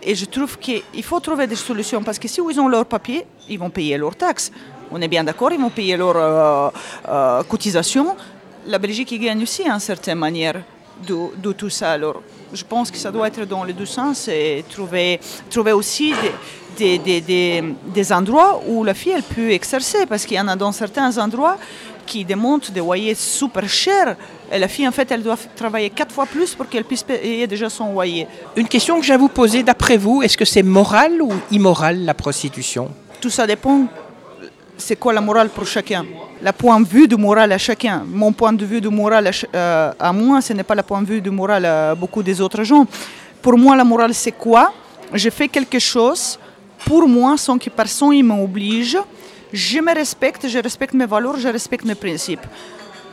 Et 0.02 0.14
je 0.14 0.24
trouve 0.24 0.58
qu'il 0.58 1.02
faut 1.02 1.20
trouver 1.20 1.46
des 1.46 1.56
solutions 1.56 2.02
parce 2.02 2.18
que 2.18 2.28
si 2.28 2.40
ils 2.40 2.60
ont 2.60 2.68
leurs 2.68 2.86
papiers, 2.86 3.24
ils 3.48 3.58
vont 3.58 3.70
payer 3.70 3.96
leurs 3.96 4.16
taxes. 4.16 4.50
On 4.90 5.00
est 5.00 5.08
bien 5.08 5.24
d'accord, 5.24 5.52
ils 5.52 5.60
vont 5.60 5.70
payer 5.70 5.96
leurs 5.96 6.16
euh, 6.16 6.70
euh, 7.08 7.42
cotisations. 7.44 8.16
La 8.66 8.78
Belgique 8.78 9.18
gagne 9.20 9.42
aussi 9.42 9.68
en 9.70 9.78
certaine 9.78 10.18
manière 10.18 10.62
de, 11.06 11.52
tout 11.52 11.70
ça. 11.70 11.92
Alors, 11.92 12.22
je 12.52 12.64
pense 12.64 12.90
que 12.90 12.98
ça 12.98 13.10
doit 13.10 13.28
être 13.28 13.44
dans 13.44 13.64
les 13.64 13.72
deux 13.72 13.86
sens 13.86 14.28
et 14.28 14.64
trouver, 14.68 15.20
trouver 15.50 15.72
aussi 15.72 16.12
des, 16.76 16.98
des, 16.98 17.20
des, 17.20 17.64
des, 17.86 18.12
endroits 18.12 18.62
où 18.66 18.84
la 18.84 18.94
fille 18.94 19.12
elle 19.12 19.22
peut 19.22 19.50
exercer 19.50 20.06
parce 20.06 20.24
qu'il 20.24 20.36
y 20.36 20.40
en 20.40 20.48
a 20.48 20.56
dans 20.56 20.72
certains 20.72 21.18
endroits 21.18 21.58
qui 22.06 22.24
démontrent 22.24 22.72
des 22.72 22.80
loyers 22.80 23.14
super 23.14 23.68
chers 23.68 24.16
et 24.50 24.58
la 24.58 24.68
fille 24.68 24.88
en 24.88 24.92
fait 24.92 25.10
elle 25.10 25.22
doit 25.22 25.36
travailler 25.56 25.90
quatre 25.90 26.12
fois 26.12 26.26
plus 26.26 26.54
pour 26.54 26.68
qu'elle 26.68 26.84
puisse 26.84 27.02
payer 27.02 27.46
déjà 27.46 27.68
son 27.70 27.92
loyer. 27.92 28.26
Une 28.56 28.68
question 28.68 28.98
que 28.98 29.06
j'ai 29.06 29.14
à 29.14 29.18
vous 29.18 29.28
poser 29.28 29.62
d'après 29.62 29.96
vous, 29.96 30.22
est-ce 30.22 30.36
que 30.36 30.44
c'est 30.44 30.62
moral 30.62 31.22
ou 31.22 31.32
immoral 31.50 32.04
la 32.04 32.14
prostitution? 32.14 32.90
Tout 33.20 33.30
ça 33.30 33.46
dépend 33.46 33.86
c'est 34.76 34.96
quoi 34.96 35.12
la 35.12 35.20
morale 35.20 35.48
pour 35.50 35.66
chacun? 35.66 36.04
Le 36.42 36.52
point 36.52 36.80
de 36.80 36.86
vue 36.86 37.06
de 37.06 37.16
morale 37.16 37.52
à 37.52 37.58
chacun. 37.58 38.02
Mon 38.06 38.32
point 38.32 38.52
de 38.52 38.64
vue 38.64 38.80
de 38.80 38.88
morale 38.88 39.28
à, 39.28 39.56
euh, 39.56 40.12
moi, 40.12 40.40
ce 40.40 40.52
n'est 40.52 40.64
pas 40.64 40.74
le 40.74 40.82
point 40.82 41.02
de 41.02 41.06
vue 41.06 41.20
de 41.20 41.30
morale 41.30 41.64
à 41.64 41.94
beaucoup 41.94 42.22
des 42.22 42.40
autres 42.40 42.64
gens. 42.64 42.86
Pour 43.40 43.56
moi, 43.56 43.76
la 43.76 43.84
morale, 43.84 44.14
c'est 44.14 44.32
quoi? 44.32 44.72
Je 45.12 45.30
fais 45.30 45.48
quelque 45.48 45.78
chose 45.78 46.38
pour 46.84 47.06
moi 47.06 47.36
sans 47.36 47.58
que 47.58 47.70
personne 47.70 48.16
ne 48.16 48.22
m'oblige. 48.22 48.98
Je 49.52 49.78
me 49.80 49.94
respecte, 49.94 50.48
je 50.48 50.58
respecte 50.58 50.94
mes 50.94 51.06
valeurs, 51.06 51.38
je 51.38 51.48
respecte 51.48 51.84
mes 51.84 51.94
principes. 51.94 52.46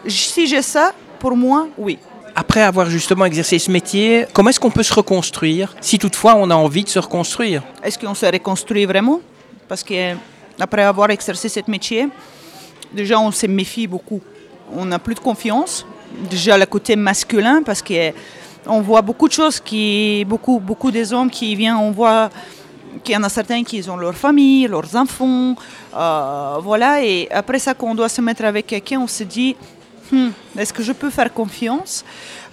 Si 0.08 0.48
j'ai 0.48 0.62
ça, 0.62 0.94
pour 1.20 1.36
moi, 1.36 1.68
oui. 1.78 2.00
Après 2.36 2.62
avoir 2.62 2.90
justement 2.90 3.26
exercé 3.26 3.60
ce 3.60 3.70
métier, 3.70 4.26
comment 4.32 4.50
est-ce 4.50 4.60
qu'on 4.60 4.72
peut 4.72 4.84
se 4.84 4.94
reconstruire 4.94 5.76
si 5.82 6.00
toutefois 6.00 6.36
on 6.36 6.50
a 6.50 6.56
envie 6.56 6.84
de 6.84 6.90
se 6.90 7.00
reconstruire? 7.00 7.64
Est-ce 7.84 8.00
qu'on 8.00 8.14
se 8.14 8.26
reconstruit 8.26 8.86
vraiment? 8.86 9.20
Parce 9.68 9.84
que 9.84 10.16
après 10.60 10.84
avoir 10.84 11.10
exercé 11.10 11.50
ce 11.50 11.60
métier, 11.68 12.08
déjà 12.94 13.20
on 13.20 13.32
se 13.32 13.48
méfie 13.48 13.88
beaucoup. 13.88 14.22
On 14.76 14.86
n'a 14.86 15.00
plus 15.00 15.16
de 15.16 15.20
confiance. 15.20 15.86
Déjà 16.30 16.58
le 16.58 16.66
côté 16.66 16.96
masculin, 16.96 17.62
parce 17.64 17.84
qu'on 17.84 18.82
voit 18.82 19.02
beaucoup 19.02 19.28
de 19.28 19.34
choses, 19.34 19.60
qui, 19.60 20.26
beaucoup, 20.28 20.60
beaucoup 20.60 20.92
des 20.92 21.14
hommes 21.14 21.30
qui 21.30 21.56
viennent, 21.56 21.76
on 21.76 21.92
voit 21.92 22.30
qu'il 23.04 23.14
y 23.14 23.18
en 23.18 23.24
a 23.24 23.30
certains 23.30 23.64
qui 23.64 23.88
ont 23.90 23.98
leur 23.98 24.16
famille, 24.16 24.68
leurs 24.68 24.96
enfants, 24.96 25.56
euh, 25.96 26.58
voilà. 26.62 27.04
Et 27.04 27.28
après 27.32 27.60
ça, 27.60 27.74
quand 27.74 27.88
on 27.88 27.96
doit 27.96 28.10
se 28.10 28.22
mettre 28.22 28.44
avec 28.44 28.68
quelqu'un, 28.68 29.00
on 29.02 29.08
se 29.08 29.24
dit, 29.24 29.56
hmm, 30.12 30.30
est-ce 30.58 30.74
que 30.74 30.84
je 30.84 30.92
peux 30.92 31.10
faire 31.10 31.34
confiance? 31.34 32.04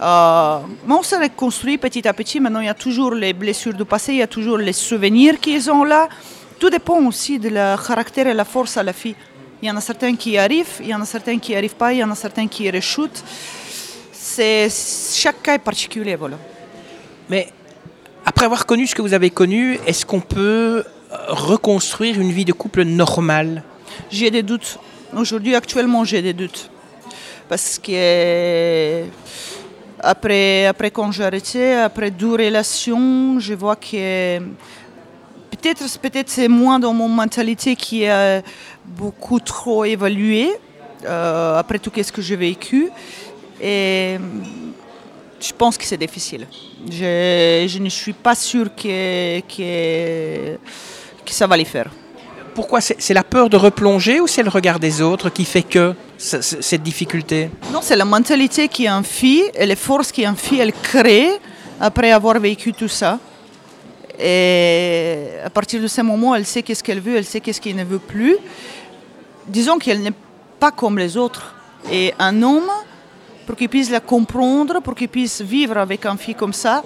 Euh, 0.01 0.59
on 0.89 1.03
se 1.03 1.17
reconstruit 1.17 1.79
petit 1.79 2.07
à 2.07 2.13
petit. 2.13 2.41
Maintenant, 2.41 2.61
il 2.61 2.67
y 2.67 2.71
a 2.71 2.75
toujours 2.75 3.15
les 3.15 3.33
blessures 3.33 3.75
du 3.75 3.85
passé, 3.85 4.13
il 4.13 4.19
y 4.19 4.23
a 4.23 4.27
toujours 4.27 4.59
les 4.59 4.75
souvenirs 4.75 5.41
qu'ils 5.41 5.71
ont 5.71 5.85
là. 5.85 6.09
Tout 6.59 6.71
dépend 6.71 7.05
aussi 7.07 7.39
de 7.39 7.51
la 7.51 7.77
caractère 7.77 8.27
et 8.27 8.35
la 8.35 8.45
force 8.45 8.77
à 8.77 8.83
la 8.83 8.93
fille. 8.93 9.17
Il 9.63 9.69
y 9.69 9.71
en 9.71 9.77
a 9.77 9.81
certains 9.81 10.17
qui 10.17 10.37
arrivent, 10.39 10.81
il 10.81 10.89
y 10.89 10.95
en 10.95 11.01
a 11.01 11.05
certains 11.05 11.39
qui 11.39 11.53
n'y 11.53 11.59
arrivent 11.59 11.77
pas, 11.77 11.93
il 11.93 11.99
y 11.99 12.05
en 12.05 12.11
a 12.11 12.15
certains 12.15 12.47
qui 12.47 12.71
rechutent. 12.71 13.23
C'est, 14.13 14.69
chaque 15.15 15.43
cas 15.43 15.55
est 15.55 15.59
particulier, 15.59 16.17
voilà. 16.17 16.39
Mais 17.29 17.49
après 18.25 18.45
avoir 18.45 18.67
connu 18.67 18.87
ce 18.87 18.95
que 18.95 19.03
vous 19.03 19.15
avez 19.15 19.31
connu, 19.31 19.79
est-ce 19.87 20.05
qu'on 20.05 20.21
peut 20.21 20.85
reconstruire 21.29 22.21
une 22.21 22.33
vie 22.33 22.45
de 22.45 22.53
couple 22.53 22.83
normale? 22.83 23.63
J'ai 24.11 24.31
des 24.31 24.43
doutes. 24.43 24.79
Aujourd'hui, 25.15 25.55
actuellement, 25.55 26.05
j'ai 26.05 26.23
des 26.23 26.33
doutes. 26.33 26.71
Parce 27.49 27.79
que 27.79 29.05
après, 30.01 30.67
après 30.67 30.91
quand 30.91 31.13
j'ai 31.13 31.25
arrêté, 31.25 31.75
après 31.75 32.11
deux 32.11 32.33
relations, 32.33 33.39
je 33.39 33.55
vois 33.55 33.77
que 33.77 34.41
peut-être 35.51 35.99
peut-être 35.99 36.29
c'est 36.29 36.49
moins 36.49 36.79
dans 36.79 36.93
mon 36.93 37.09
mentalité 37.09 37.77
qui 37.77 38.07
a 38.07 38.43
beaucoup 38.85 39.41
trop 39.41 39.85
évolué 39.85 40.51
euh, 41.05 41.59
après 41.59 41.79
tout 41.79 41.93
ce 41.95 42.13
que 42.13 42.23
j'ai 42.23 42.37
vécu 42.37 42.91
et 43.61 44.19
je 45.41 45.53
pense 45.53 45.77
que 45.77 45.85
c'est 45.85 45.97
difficile. 45.97 46.47
Je, 46.91 47.67
je, 47.69 47.79
ne 47.79 47.89
suis 47.89 48.13
pas 48.13 48.35
sûre 48.35 48.75
que, 48.75 49.41
que, 49.41 50.57
que 51.25 51.33
ça 51.33 51.47
va 51.47 51.57
les 51.57 51.65
faire. 51.65 51.91
Pourquoi 52.55 52.81
C'est 52.81 53.13
la 53.13 53.23
peur 53.23 53.51
de 53.51 53.57
replonger 53.59 54.19
ou 54.21 54.27
c'est 54.27 54.43
le 54.43 54.49
regard 54.49 54.79
des 54.79 55.03
autres 55.03 55.29
qui 55.29 55.45
fait 55.45 55.63
que 55.63 55.95
cette 56.17 56.83
difficulté? 56.83 57.51
Non, 57.71 57.81
c'est 57.83 57.97
la 57.97 58.07
mentalité 58.07 58.69
qui 58.69 58.89
en 58.89 59.03
fille 59.03 59.45
et 59.55 59.67
les 59.67 59.77
forces 59.77 60.11
qui 60.11 60.27
en 60.27 60.35
fille, 60.35 60.61
elle 60.61 60.73
crée 60.73 61.33
après 61.79 62.13
avoir 62.13 62.41
vécu 62.41 62.73
tout 62.73 62.89
ça. 62.89 63.19
Et 64.19 65.29
à 65.45 65.51
partir 65.51 65.81
de 65.81 65.87
ce 65.87 66.01
moment, 66.01 66.35
elle 66.35 66.47
sait 66.47 66.63
qu'est-ce 66.63 66.83
qu'elle 66.83 67.01
veut, 67.01 67.17
elle 67.17 67.25
sait 67.25 67.41
qu'est-ce 67.41 67.61
qu'elle 67.61 67.77
ne 67.77 67.85
veut 67.85 67.99
plus. 67.99 68.37
Disons 69.47 69.79
qu'elle 69.79 70.01
n'est 70.01 70.15
pas 70.59 70.71
comme 70.71 70.99
les 70.99 71.17
autres. 71.17 71.55
Et 71.91 72.15
un 72.19 72.43
homme, 72.43 72.71
pour 73.47 73.57
qu'il 73.57 73.69
puisse 73.69 73.91
la 73.91 74.01
comprendre, 74.01 74.81
pour 74.81 74.95
qu'il 74.95 75.09
puisse 75.09 75.41
vivre 75.41 75.77
avec 75.77 76.05
une 76.07 76.19
fille 76.19 76.35
comme 76.35 76.53
ça, 76.53 76.83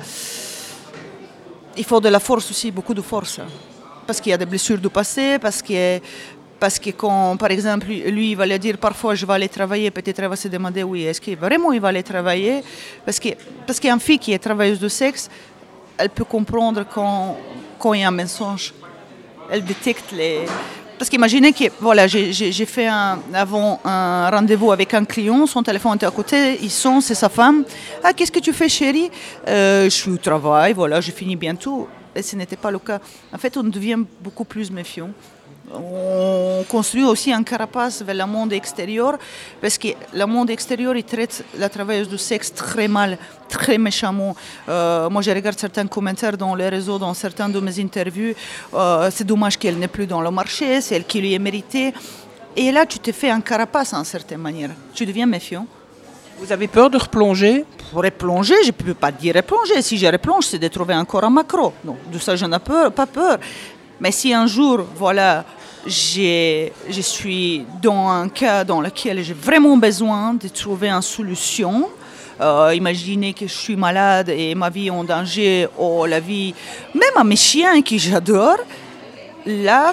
il 1.77 1.85
faut 1.85 2.01
de 2.01 2.09
la 2.09 2.21
force 2.21 2.51
aussi, 2.51 2.71
beaucoup 2.71 2.95
de 2.95 3.01
force. 3.01 3.41
Parce 4.07 4.21
qu'il 4.21 4.31
y 4.31 4.35
a 4.35 4.39
des 4.39 4.47
blessures 4.47 4.79
du 4.79 4.91
passé, 4.91 5.39
parce 5.39 5.63
que, 5.63 6.01
parce 6.59 6.79
que 6.79 6.91
quand, 6.91 7.37
par 7.37 7.51
exemple, 7.51 7.87
lui, 7.87 8.33
il 8.33 8.37
va 8.37 8.45
lui 8.45 8.59
dire 8.59 8.77
parfois 8.77 9.15
je 9.15 9.25
vais 9.25 9.33
aller 9.33 9.49
travailler, 9.49 9.91
peut-être 9.91 10.19
elle 10.19 10.29
va 10.29 10.37
se 10.37 10.49
demander 10.49 10.83
oui, 10.83 11.05
est-ce 11.05 11.21
qu'il 11.21 11.39
vraiment 11.39 11.73
il 11.73 11.81
va 11.81 11.89
aller 11.89 12.03
travailler? 12.03 12.63
Parce 13.05 13.19
qu'une 13.19 13.37
parce 13.67 13.81
qu'une 13.81 14.01
fille 14.01 14.19
qui 14.19 14.33
est 14.33 14.39
travailleuse 14.39 14.81
de 14.81 14.89
sexe, 14.89 15.31
elle 16.01 16.11
peut 16.11 16.25
comprendre 16.25 16.85
quand, 16.93 17.37
il 17.95 18.01
y 18.01 18.05
a 18.05 18.09
un 18.09 18.11
mensonge. 18.11 18.73
Elle 19.51 19.65
détecte 19.65 20.13
les... 20.13 20.47
Parce 20.99 21.09
qu'imaginez 21.09 21.53
que 21.53 21.65
voilà, 21.81 22.07
j'ai 22.07 22.67
fait 22.67 22.87
un, 22.87 23.19
avant 23.33 23.81
un 23.85 24.29
rendez-vous 24.31 24.71
avec 24.71 24.93
un 24.93 25.05
client, 25.05 25.47
son 25.47 25.63
téléphone 25.63 25.95
était 25.95 26.05
à 26.05 26.11
côté, 26.11 26.59
ils 26.61 26.71
sont, 26.71 27.01
c'est 27.01 27.15
sa 27.15 27.31
femme. 27.31 27.65
Ah, 28.05 28.13
qu'est-ce 28.13 28.31
que 28.31 28.39
tu 28.39 28.53
fais, 28.53 28.69
chérie? 28.69 29.11
Euh, 29.49 29.85
Je 29.85 29.89
suis 29.89 30.11
au 30.11 30.19
travail, 30.19 30.75
voilà, 30.75 31.01
je 31.01 31.11
finis 31.11 31.37
bientôt. 31.37 31.89
Et 32.15 32.23
ce 32.23 32.37
n'était 32.37 32.57
pas 32.57 32.71
le 32.71 32.79
cas. 32.79 32.99
En 33.33 33.39
fait, 33.39 33.57
on 33.57 33.63
devient 33.63 33.99
beaucoup 34.21 34.45
plus 34.45 34.71
méfiant 34.71 35.11
on 35.73 36.65
construit 36.69 37.05
aussi 37.05 37.33
un 37.33 37.43
carapace 37.43 38.03
vers 38.03 38.15
le 38.15 38.27
monde 38.27 38.53
extérieur, 38.53 39.19
parce 39.61 39.79
que 39.79 39.89
le 40.13 40.27
monde 40.27 40.51
extérieur, 40.51 40.97
il 40.97 41.05
traite 41.05 41.45
la 41.59 41.69
travailleuse 41.69 42.09
du 42.09 42.19
sexe 42.19 42.53
très 42.53 42.89
mal, 42.89 43.19
très 43.49 43.79
méchamment. 43.79 44.35
Euh, 44.69 45.09
moi, 45.11 45.23
je 45.23 45.31
regarde 45.31 45.59
certains 45.59 45.87
commentaires 45.87 46.37
dans 46.37 46.55
les 46.55 46.69
réseaux, 46.69 46.99
dans 46.99 47.15
certains 47.15 47.49
de 47.49 47.61
mes 47.61 47.79
interviews. 47.81 48.35
Euh, 48.75 49.11
c'est 49.13 49.25
dommage 49.25 49.59
qu'elle 49.59 49.79
n'est 49.79 49.89
plus 49.89 50.07
dans 50.07 50.21
le 50.21 50.31
marché, 50.31 50.81
c'est 50.81 50.97
elle 50.97 51.05
qui 51.05 51.21
lui 51.21 51.35
est 51.35 51.39
méritée. 51.39 51.93
Et 52.57 52.73
là, 52.73 52.85
tu 52.85 52.99
te 52.99 53.13
fais 53.13 53.31
un 53.31 53.41
carapace 53.41 53.93
en 53.93 54.03
certaine 54.03 54.41
manière. 54.41 54.71
Tu 54.93 55.07
deviens 55.07 55.27
méfiant. 55.27 55.67
Vous 56.39 56.51
avez 56.51 56.67
peur 56.67 56.91
de 56.91 56.99
replonger? 56.99 57.65
Pour 57.93 58.03
replonger, 58.03 58.55
je 58.63 58.69
ne 58.69 58.73
peux 58.73 58.95
pas 58.95 59.13
dire 59.13 59.35
replonger. 59.37 59.83
Si 59.83 59.99
je 59.99 60.07
replonge, 60.07 60.47
c'est 60.47 60.59
de 60.59 60.69
trouver 60.69 60.95
encore 60.95 61.23
un 61.23 61.31
macro. 61.31 61.73
Non, 61.85 61.97
de 62.13 62.19
ça, 62.19 62.35
je 62.35 62.47
n'ai 62.47 62.59
pas 62.59 63.07
peur. 63.07 63.39
Mais 64.01 64.11
si 64.11 64.33
un 64.33 64.47
jour, 64.47 64.87
voilà, 64.97 65.45
je 65.87 67.01
suis 67.01 67.65
dans 67.83 68.09
un 68.09 68.29
cas 68.29 68.65
dans 68.65 68.81
lequel 68.81 69.23
j'ai 69.23 69.35
vraiment 69.35 69.77
besoin 69.77 70.35
de 70.35 70.49
trouver 70.49 70.89
une 70.91 71.03
solution. 71.03 71.89
Euh, 72.41 72.75
imaginez 72.75 73.35
que 73.35 73.47
je 73.47 73.53
suis 73.53 73.77
malade 73.77 74.31
et 74.31 74.55
ma 74.55 74.71
vie 74.71 74.91
en 74.91 75.05
danger, 75.05 75.69
ou 75.79 76.07
la 76.07 76.21
vie, 76.21 76.55
même 76.95 77.17
à 77.17 77.25
mes 77.25 77.37
chiens 77.37 77.83
que 77.83 77.99
j'adore, 77.99 78.57
là, 79.45 79.93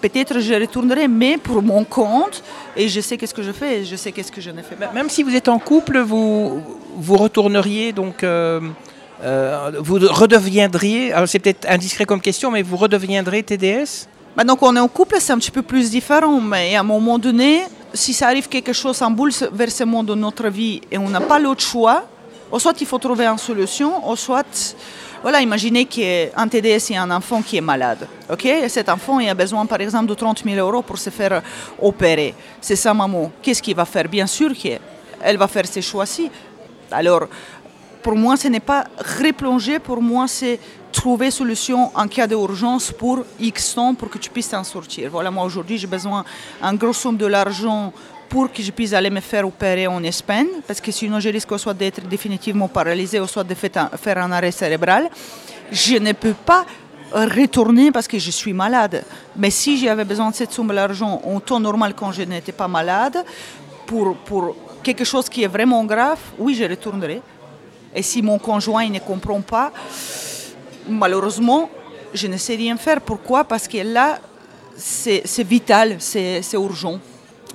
peut-être 0.00 0.38
je 0.38 0.54
retournerai, 0.54 1.08
mais 1.08 1.38
pour 1.38 1.62
mon 1.62 1.82
compte, 1.82 2.42
et 2.76 2.88
je 2.88 3.00
sais 3.00 3.16
qu'est-ce 3.16 3.34
que 3.34 3.42
je 3.42 3.50
fais, 3.50 3.80
et 3.80 3.84
je 3.84 3.96
sais 3.96 4.12
qu'est-ce 4.12 4.30
que 4.30 4.40
je 4.40 4.50
ne 4.50 4.62
fais 4.62 4.76
pas. 4.76 4.92
Même 4.92 5.10
si 5.10 5.24
vous 5.24 5.34
êtes 5.34 5.48
en 5.48 5.58
couple, 5.58 5.98
vous, 6.00 6.62
vous 6.96 7.16
retourneriez 7.16 7.92
donc... 7.92 8.22
Euh, 8.22 8.60
euh, 9.24 9.72
vous 9.78 9.94
redeviendriez, 9.94 11.10
alors 11.14 11.26
c'est 11.26 11.38
peut-être 11.38 11.66
indiscret 11.70 12.04
comme 12.04 12.20
question, 12.20 12.50
mais 12.50 12.60
vous 12.60 12.76
redeviendrez 12.76 13.42
TDS 13.42 14.08
Maintenant 14.36 14.56
qu'on 14.56 14.76
est 14.76 14.80
en 14.80 14.88
couple, 14.88 15.16
c'est 15.18 15.32
un 15.32 15.38
petit 15.38 15.50
peu 15.50 15.62
plus 15.62 15.90
différent, 15.90 16.42
mais 16.42 16.76
à 16.76 16.80
un 16.80 16.82
moment 16.82 17.18
donné, 17.18 17.62
si 17.94 18.12
ça 18.12 18.26
arrive 18.26 18.48
quelque 18.50 18.74
chose 18.74 19.00
en 19.00 19.10
bouleversement 19.10 20.04
de 20.04 20.14
notre 20.14 20.48
vie 20.48 20.82
et 20.90 20.98
on 20.98 21.08
n'a 21.08 21.22
pas 21.22 21.38
l'autre 21.38 21.62
choix, 21.62 22.04
soit 22.58 22.78
il 22.78 22.86
faut 22.86 22.98
trouver 22.98 23.24
une 23.24 23.38
solution, 23.38 24.14
soit, 24.14 24.76
voilà, 25.22 25.40
imaginez 25.40 25.86
qu'un 25.86 26.48
TDS 26.48 26.90
et 26.90 26.98
un 26.98 27.10
enfant 27.10 27.40
qui 27.40 27.56
est 27.56 27.62
malade, 27.62 28.06
ok? 28.30 28.44
Et 28.44 28.68
Cet 28.68 28.90
enfant 28.90 29.18
il 29.20 29.28
a 29.30 29.34
besoin 29.34 29.64
par 29.64 29.80
exemple 29.80 30.06
de 30.06 30.14
30 30.14 30.44
000 30.44 30.56
euros 30.58 30.82
pour 30.82 30.98
se 30.98 31.08
faire 31.08 31.40
opérer. 31.80 32.34
C'est 32.60 32.76
sa 32.76 32.92
maman. 32.92 33.32
Qu'est-ce 33.40 33.62
qu'il 33.62 33.74
va 33.74 33.86
faire? 33.86 34.06
Bien 34.06 34.26
sûr 34.26 34.52
qu'elle 34.52 35.38
va 35.38 35.48
faire 35.48 35.64
ses 35.66 35.80
choix-ci. 35.80 36.30
Alors, 36.90 37.26
pour 38.02 38.14
moi, 38.14 38.36
ce 38.36 38.48
n'est 38.48 38.60
pas 38.60 38.84
replonger, 39.18 39.78
pour 39.78 40.00
moi, 40.02 40.28
c'est 40.28 40.60
trouver 40.96 41.30
solution 41.30 41.90
en 41.94 42.08
cas 42.08 42.26
d'urgence 42.26 42.90
pour 42.90 43.18
X 43.38 43.74
temps 43.74 43.94
pour 43.94 44.08
que 44.08 44.16
tu 44.16 44.30
puisses 44.30 44.48
t'en 44.48 44.64
sortir. 44.64 45.10
Voilà, 45.10 45.30
moi 45.30 45.44
aujourd'hui, 45.44 45.76
j'ai 45.76 45.86
besoin 45.86 46.24
d'un 46.62 46.74
gros 46.74 46.94
somme 46.94 47.18
de 47.18 47.26
l'argent 47.26 47.92
pour 48.30 48.50
que 48.50 48.62
je 48.62 48.70
puisse 48.72 48.94
aller 48.94 49.10
me 49.10 49.20
faire 49.20 49.46
opérer 49.46 49.86
en 49.86 50.02
Espagne, 50.02 50.48
parce 50.66 50.80
que 50.80 50.90
sinon 50.90 51.20
je 51.20 51.28
risque 51.28 51.58
soit 51.58 51.74
d'être 51.74 52.00
définitivement 52.08 52.66
paralysé 52.66 53.20
ou 53.20 53.26
soit 53.26 53.44
de 53.44 53.54
faire 53.54 54.18
un 54.18 54.32
arrêt 54.32 54.50
cérébral. 54.50 55.10
Je 55.70 55.96
ne 55.98 56.12
peux 56.12 56.32
pas 56.32 56.64
retourner 57.12 57.92
parce 57.92 58.08
que 58.08 58.18
je 58.18 58.30
suis 58.30 58.54
malade. 58.54 59.04
Mais 59.36 59.50
si 59.50 59.76
j'avais 59.76 60.04
besoin 60.04 60.30
de 60.30 60.34
cette 60.34 60.52
somme 60.52 60.74
d'argent 60.74 61.20
en 61.24 61.38
temps 61.40 61.60
normal 61.60 61.92
quand 61.94 62.10
je 62.10 62.22
n'étais 62.22 62.52
pas 62.52 62.68
malade, 62.68 63.22
pour, 63.86 64.16
pour 64.16 64.56
quelque 64.82 65.04
chose 65.04 65.28
qui 65.28 65.42
est 65.42 65.52
vraiment 65.58 65.84
grave, 65.84 66.18
oui, 66.38 66.54
je 66.54 66.64
retournerai. 66.64 67.20
Et 67.94 68.02
si 68.02 68.22
mon 68.22 68.38
conjoint 68.38 68.88
ne 68.88 68.98
comprend 68.98 69.40
pas, 69.42 69.70
malheureusement, 70.88 71.70
je 72.14 72.26
ne 72.26 72.36
sais 72.36 72.56
rien 72.56 72.76
faire. 72.76 73.00
Pourquoi? 73.00 73.44
Parce 73.44 73.68
que 73.68 73.78
là, 73.78 74.18
c'est 74.76 75.42
vital, 75.42 75.96
c'est 75.98 76.42
urgent. 76.54 76.98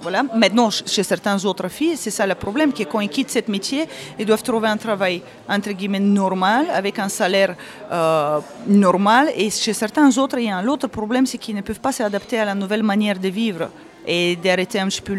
Voilà. 0.01 0.23
Maintenant, 0.35 0.71
chez 0.71 1.03
certaines 1.03 1.45
autres 1.45 1.67
filles, 1.67 1.95
c'est 1.95 2.09
ça 2.09 2.25
le 2.25 2.33
problème, 2.33 2.73
que 2.73 2.83
quand 2.83 3.01
ils 3.01 3.09
quittent 3.09 3.29
ce 3.29 3.51
métier, 3.51 3.85
ils 4.17 4.25
doivent 4.25 4.41
trouver 4.41 4.67
un 4.67 4.77
travail, 4.77 5.21
entre 5.47 5.71
guillemets, 5.73 5.99
normal, 5.99 6.65
avec 6.73 6.97
un 6.97 7.09
salaire 7.09 7.55
euh, 7.91 8.39
normal. 8.67 9.29
Et 9.35 9.51
chez 9.51 9.73
certains 9.73 10.17
autres, 10.17 10.39
il 10.39 10.45
y 10.45 10.49
a 10.49 10.57
un 10.57 10.67
autre 10.67 10.87
problème, 10.87 11.27
c'est 11.27 11.37
qu'ils 11.37 11.55
ne 11.55 11.61
peuvent 11.61 11.79
pas 11.79 11.91
s'adapter 11.91 12.39
à 12.39 12.45
la 12.45 12.55
nouvelle 12.55 12.81
manière 12.81 13.19
de 13.19 13.29
vivre 13.29 13.69
et 14.07 14.35
d'arrêter 14.35 14.79
un 14.79 14.87
petit 14.87 15.01
peu 15.01 15.15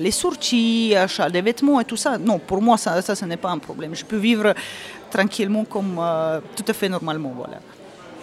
les 0.00 0.10
sorties, 0.10 0.94
achat 0.96 1.28
des 1.28 1.42
vêtements 1.42 1.78
et 1.80 1.84
tout 1.84 1.98
ça. 1.98 2.16
Non, 2.16 2.38
pour 2.38 2.62
moi, 2.62 2.78
ça, 2.78 3.02
ça 3.02 3.14
ce 3.14 3.26
n'est 3.26 3.36
pas 3.36 3.50
un 3.50 3.58
problème. 3.58 3.94
Je 3.94 4.04
peux 4.04 4.16
vivre 4.16 4.54
tranquillement 5.12 5.64
comme 5.64 5.98
euh, 6.00 6.40
tout 6.56 6.64
à 6.66 6.72
fait 6.72 6.88
normalement. 6.88 7.32
Voilà. 7.36 7.58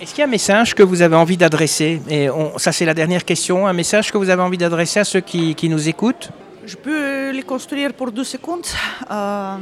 Est-ce 0.01 0.11
qu'il 0.11 0.19
y 0.19 0.23
a 0.23 0.27
un 0.27 0.35
message 0.39 0.73
que 0.73 0.83
vous 0.83 1.01
avez 1.01 1.15
envie 1.15 1.37
d'adresser? 1.37 2.01
Et 2.09 2.29
ça, 2.57 2.71
c'est 2.71 2.85
la 2.85 2.93
dernière 2.93 3.25
question. 3.25 3.67
Un 3.67 3.73
message 3.73 4.11
que 4.11 4.17
vous 4.17 4.29
avez 4.29 4.41
envie 4.41 4.57
d'adresser 4.57 5.01
à 5.01 5.03
ceux 5.03 5.19
qui, 5.19 5.55
qui, 5.55 5.67
nous 5.67 5.89
écoutent? 5.89 6.29
Je 6.65 6.77
peux 6.77 7.31
les 7.31 7.43
construire 7.43 7.91
pour 7.93 8.09
deux 8.11 8.23
secondes. 8.23 8.65
Euh, 9.11 9.57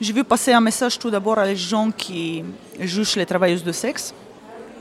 je 0.00 0.12
veux 0.14 0.24
passer 0.24 0.52
un 0.52 0.62
message 0.62 0.98
tout 0.98 1.10
d'abord 1.10 1.38
à 1.38 1.44
les 1.44 1.56
gens 1.56 1.90
qui 1.90 2.42
jugent 2.78 3.16
les 3.16 3.26
travailleuses 3.26 3.62
de 3.62 3.72
sexe. 3.72 4.14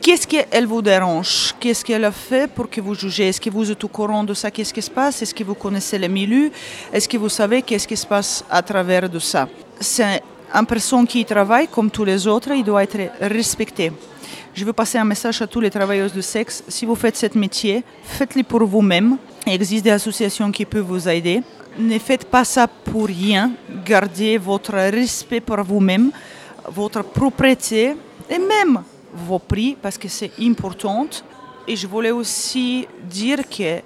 Qu'est-ce 0.02 0.26
qu'elle 0.26 0.66
vous 0.66 0.82
dérange? 0.82 1.54
Qu'est-ce 1.60 1.84
qu'elle 1.84 2.06
a 2.06 2.12
fait 2.12 2.50
pour 2.50 2.70
que 2.70 2.80
vous 2.80 2.96
jugez? 2.96 3.28
Est-ce 3.28 3.42
que 3.42 3.50
vous 3.50 3.70
êtes 3.70 3.84
au 3.84 3.90
courant 3.90 4.24
de 4.24 4.34
ça? 4.34 4.50
Qu'est-ce 4.50 4.74
qui 4.74 4.82
se 4.82 4.90
passe? 4.90 5.22
Est-ce 5.22 5.36
que 5.36 5.44
vous 5.44 5.56
connaissez 5.56 5.98
le 6.00 6.08
milieu 6.08 6.50
Est-ce 6.94 7.10
que 7.10 7.18
vous 7.18 7.28
savez 7.28 7.62
qu'est-ce 7.62 7.88
qui 7.88 7.98
se 7.98 8.08
passe 8.08 8.46
à 8.50 8.62
travers 8.62 9.10
de 9.10 9.20
ça? 9.20 9.50
C'est 9.82 10.24
une 10.54 10.66
personne 10.66 11.06
qui 11.06 11.24
travaille 11.26 11.68
comme 11.68 11.92
tous 11.92 12.06
les 12.06 12.28
autres, 12.28 12.52
il 12.52 12.64
doit 12.64 12.84
être 12.84 13.00
respecté. 13.22 13.92
Je 14.54 14.66
veux 14.66 14.74
passer 14.74 14.98
un 14.98 15.06
message 15.06 15.42
à 15.42 15.48
tous 15.48 15.62
les 15.62 15.70
travailleuses 15.70 16.14
de 16.14 16.22
sexe. 16.22 16.64
Si 16.68 16.86
vous 16.86 16.96
faites 16.96 17.16
ce 17.16 17.38
métier, 17.38 17.84
faites-le 18.04 18.44
pour 18.44 18.64
vous-même. 18.66 19.18
Il 19.46 19.54
existe 19.54 19.84
des 19.84 19.92
associations 19.92 20.52
qui 20.52 20.66
peuvent 20.66 20.86
vous 20.86 21.08
aider. 21.08 21.42
Ne 21.78 21.98
faites 22.00 22.26
pas 22.26 22.44
ça 22.44 22.68
pour 22.68 23.06
rien. 23.06 23.52
Gardez 23.86 24.38
votre 24.38 24.74
respect 24.74 25.40
pour 25.40 25.62
vous-même, 25.64 26.12
votre 26.68 27.04
propriété 27.04 27.96
et 28.30 28.40
même 28.40 28.84
vos 29.14 29.40
prix 29.40 29.78
parce 29.82 29.98
que 29.98 30.08
c'est 30.08 30.32
important. 30.42 31.08
Et 31.68 31.76
je 31.76 31.88
voulais 31.88 32.12
aussi 32.12 32.88
dire 33.04 33.48
que 33.48 33.82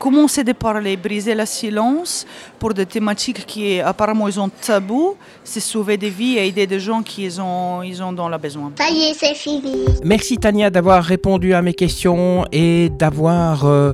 commencer 0.00 0.42
de 0.44 0.52
parler, 0.52 0.96
briser 0.96 1.34
le 1.34 1.44
silence 1.44 2.26
pour 2.58 2.72
des 2.72 2.86
thématiques 2.86 3.44
qui 3.44 3.80
apparemment 3.80 4.26
ils 4.28 4.40
ont 4.40 4.48
tabou, 4.48 5.14
c'est 5.44 5.60
sauver 5.60 5.98
des 5.98 6.08
vies 6.08 6.38
et 6.38 6.46
aider 6.48 6.66
des 6.66 6.80
gens 6.80 7.02
qui 7.02 7.28
ont, 7.38 7.82
ils 7.82 8.02
ont 8.02 8.12
dans 8.12 8.28
le 8.28 8.38
besoin. 8.38 8.72
Ça 8.78 8.88
y 8.90 9.10
est, 9.10 9.14
c'est 9.14 9.34
fini. 9.34 9.84
Merci 10.02 10.38
Tania 10.38 10.70
d'avoir 10.70 11.04
répondu 11.04 11.52
à 11.52 11.60
mes 11.60 11.74
questions 11.74 12.46
et 12.50 12.88
d'avoir 12.98 13.66
euh, 13.66 13.92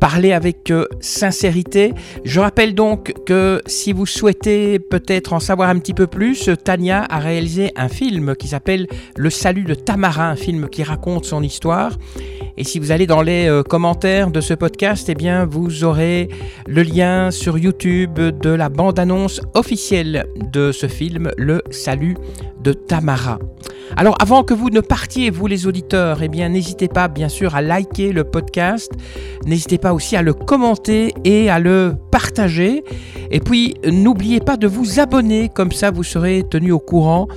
parlé 0.00 0.32
avec 0.32 0.72
euh, 0.72 0.86
sincérité. 1.00 1.94
Je 2.24 2.40
rappelle 2.40 2.74
donc 2.74 3.14
que 3.24 3.62
si 3.66 3.92
vous 3.92 4.06
souhaitez 4.06 4.80
peut-être 4.80 5.32
en 5.34 5.40
savoir 5.40 5.68
un 5.68 5.78
petit 5.78 5.94
peu 5.94 6.08
plus, 6.08 6.50
Tania 6.64 7.06
a 7.08 7.20
réalisé 7.20 7.70
un 7.76 7.88
film 7.88 8.34
qui 8.34 8.48
s'appelle 8.48 8.88
Le 9.16 9.30
salut 9.30 9.64
de 9.64 9.74
Tamara, 9.74 10.28
un 10.28 10.36
film 10.36 10.68
qui 10.68 10.82
raconte 10.82 11.26
son 11.26 11.44
histoire. 11.44 11.92
Et 12.56 12.64
si 12.64 12.78
vous 12.78 12.92
allez 12.92 13.06
dans 13.06 13.22
les 13.22 13.48
euh, 13.48 13.62
commentaires 13.62 14.30
de 14.30 14.40
ce 14.40 14.54
podcast, 14.54 15.08
eh 15.08 15.14
bien, 15.14 15.44
vous 15.44 15.82
aurez 15.82 16.28
le 16.66 16.82
lien 16.82 17.30
sur 17.30 17.58
YouTube 17.58 18.18
de 18.18 18.50
la 18.50 18.68
bande-annonce 18.68 19.40
officielle 19.54 20.26
de 20.52 20.70
ce 20.70 20.86
film, 20.86 21.30
Le 21.36 21.62
Salut 21.70 22.16
de 22.62 22.72
Tamara. 22.72 23.38
Alors 23.96 24.16
avant 24.20 24.42
que 24.42 24.54
vous 24.54 24.70
ne 24.70 24.80
partiez, 24.80 25.30
vous 25.30 25.46
les 25.46 25.66
auditeurs, 25.66 26.22
eh 26.22 26.28
bien 26.28 26.48
n'hésitez 26.48 26.88
pas 26.88 27.08
bien 27.08 27.28
sûr 27.28 27.54
à 27.54 27.62
liker 27.62 28.12
le 28.12 28.24
podcast, 28.24 28.90
n'hésitez 29.46 29.78
pas 29.78 29.92
aussi 29.92 30.16
à 30.16 30.22
le 30.22 30.32
commenter 30.32 31.12
et 31.24 31.50
à 31.50 31.58
le 31.58 31.94
partager. 32.10 32.82
Et 33.30 33.40
puis 33.40 33.74
n'oubliez 33.84 34.40
pas 34.40 34.56
de 34.56 34.66
vous 34.66 35.00
abonner, 35.00 35.48
comme 35.48 35.70
ça 35.70 35.90
vous 35.90 36.02
serez 36.02 36.44
tenu 36.48 36.72
au 36.72 36.80
courant 36.80 37.28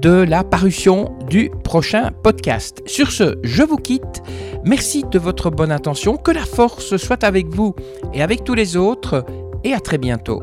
de 0.00 0.10
la 0.10 0.44
parution 0.44 1.16
du 1.28 1.50
prochain 1.64 2.10
podcast. 2.22 2.82
Sur 2.86 3.10
ce, 3.10 3.38
je 3.42 3.62
vous 3.62 3.76
quitte. 3.76 4.22
Merci 4.64 5.04
de 5.10 5.18
votre 5.18 5.50
bonne 5.50 5.72
attention. 5.72 6.16
Que 6.16 6.30
la 6.30 6.44
force 6.44 6.96
soit 6.96 7.24
avec 7.24 7.48
vous 7.48 7.74
et 8.14 8.22
avec 8.22 8.44
tous 8.44 8.54
les 8.54 8.76
autres. 8.76 9.24
Et 9.64 9.72
à 9.72 9.80
très 9.80 9.98
bientôt. 9.98 10.42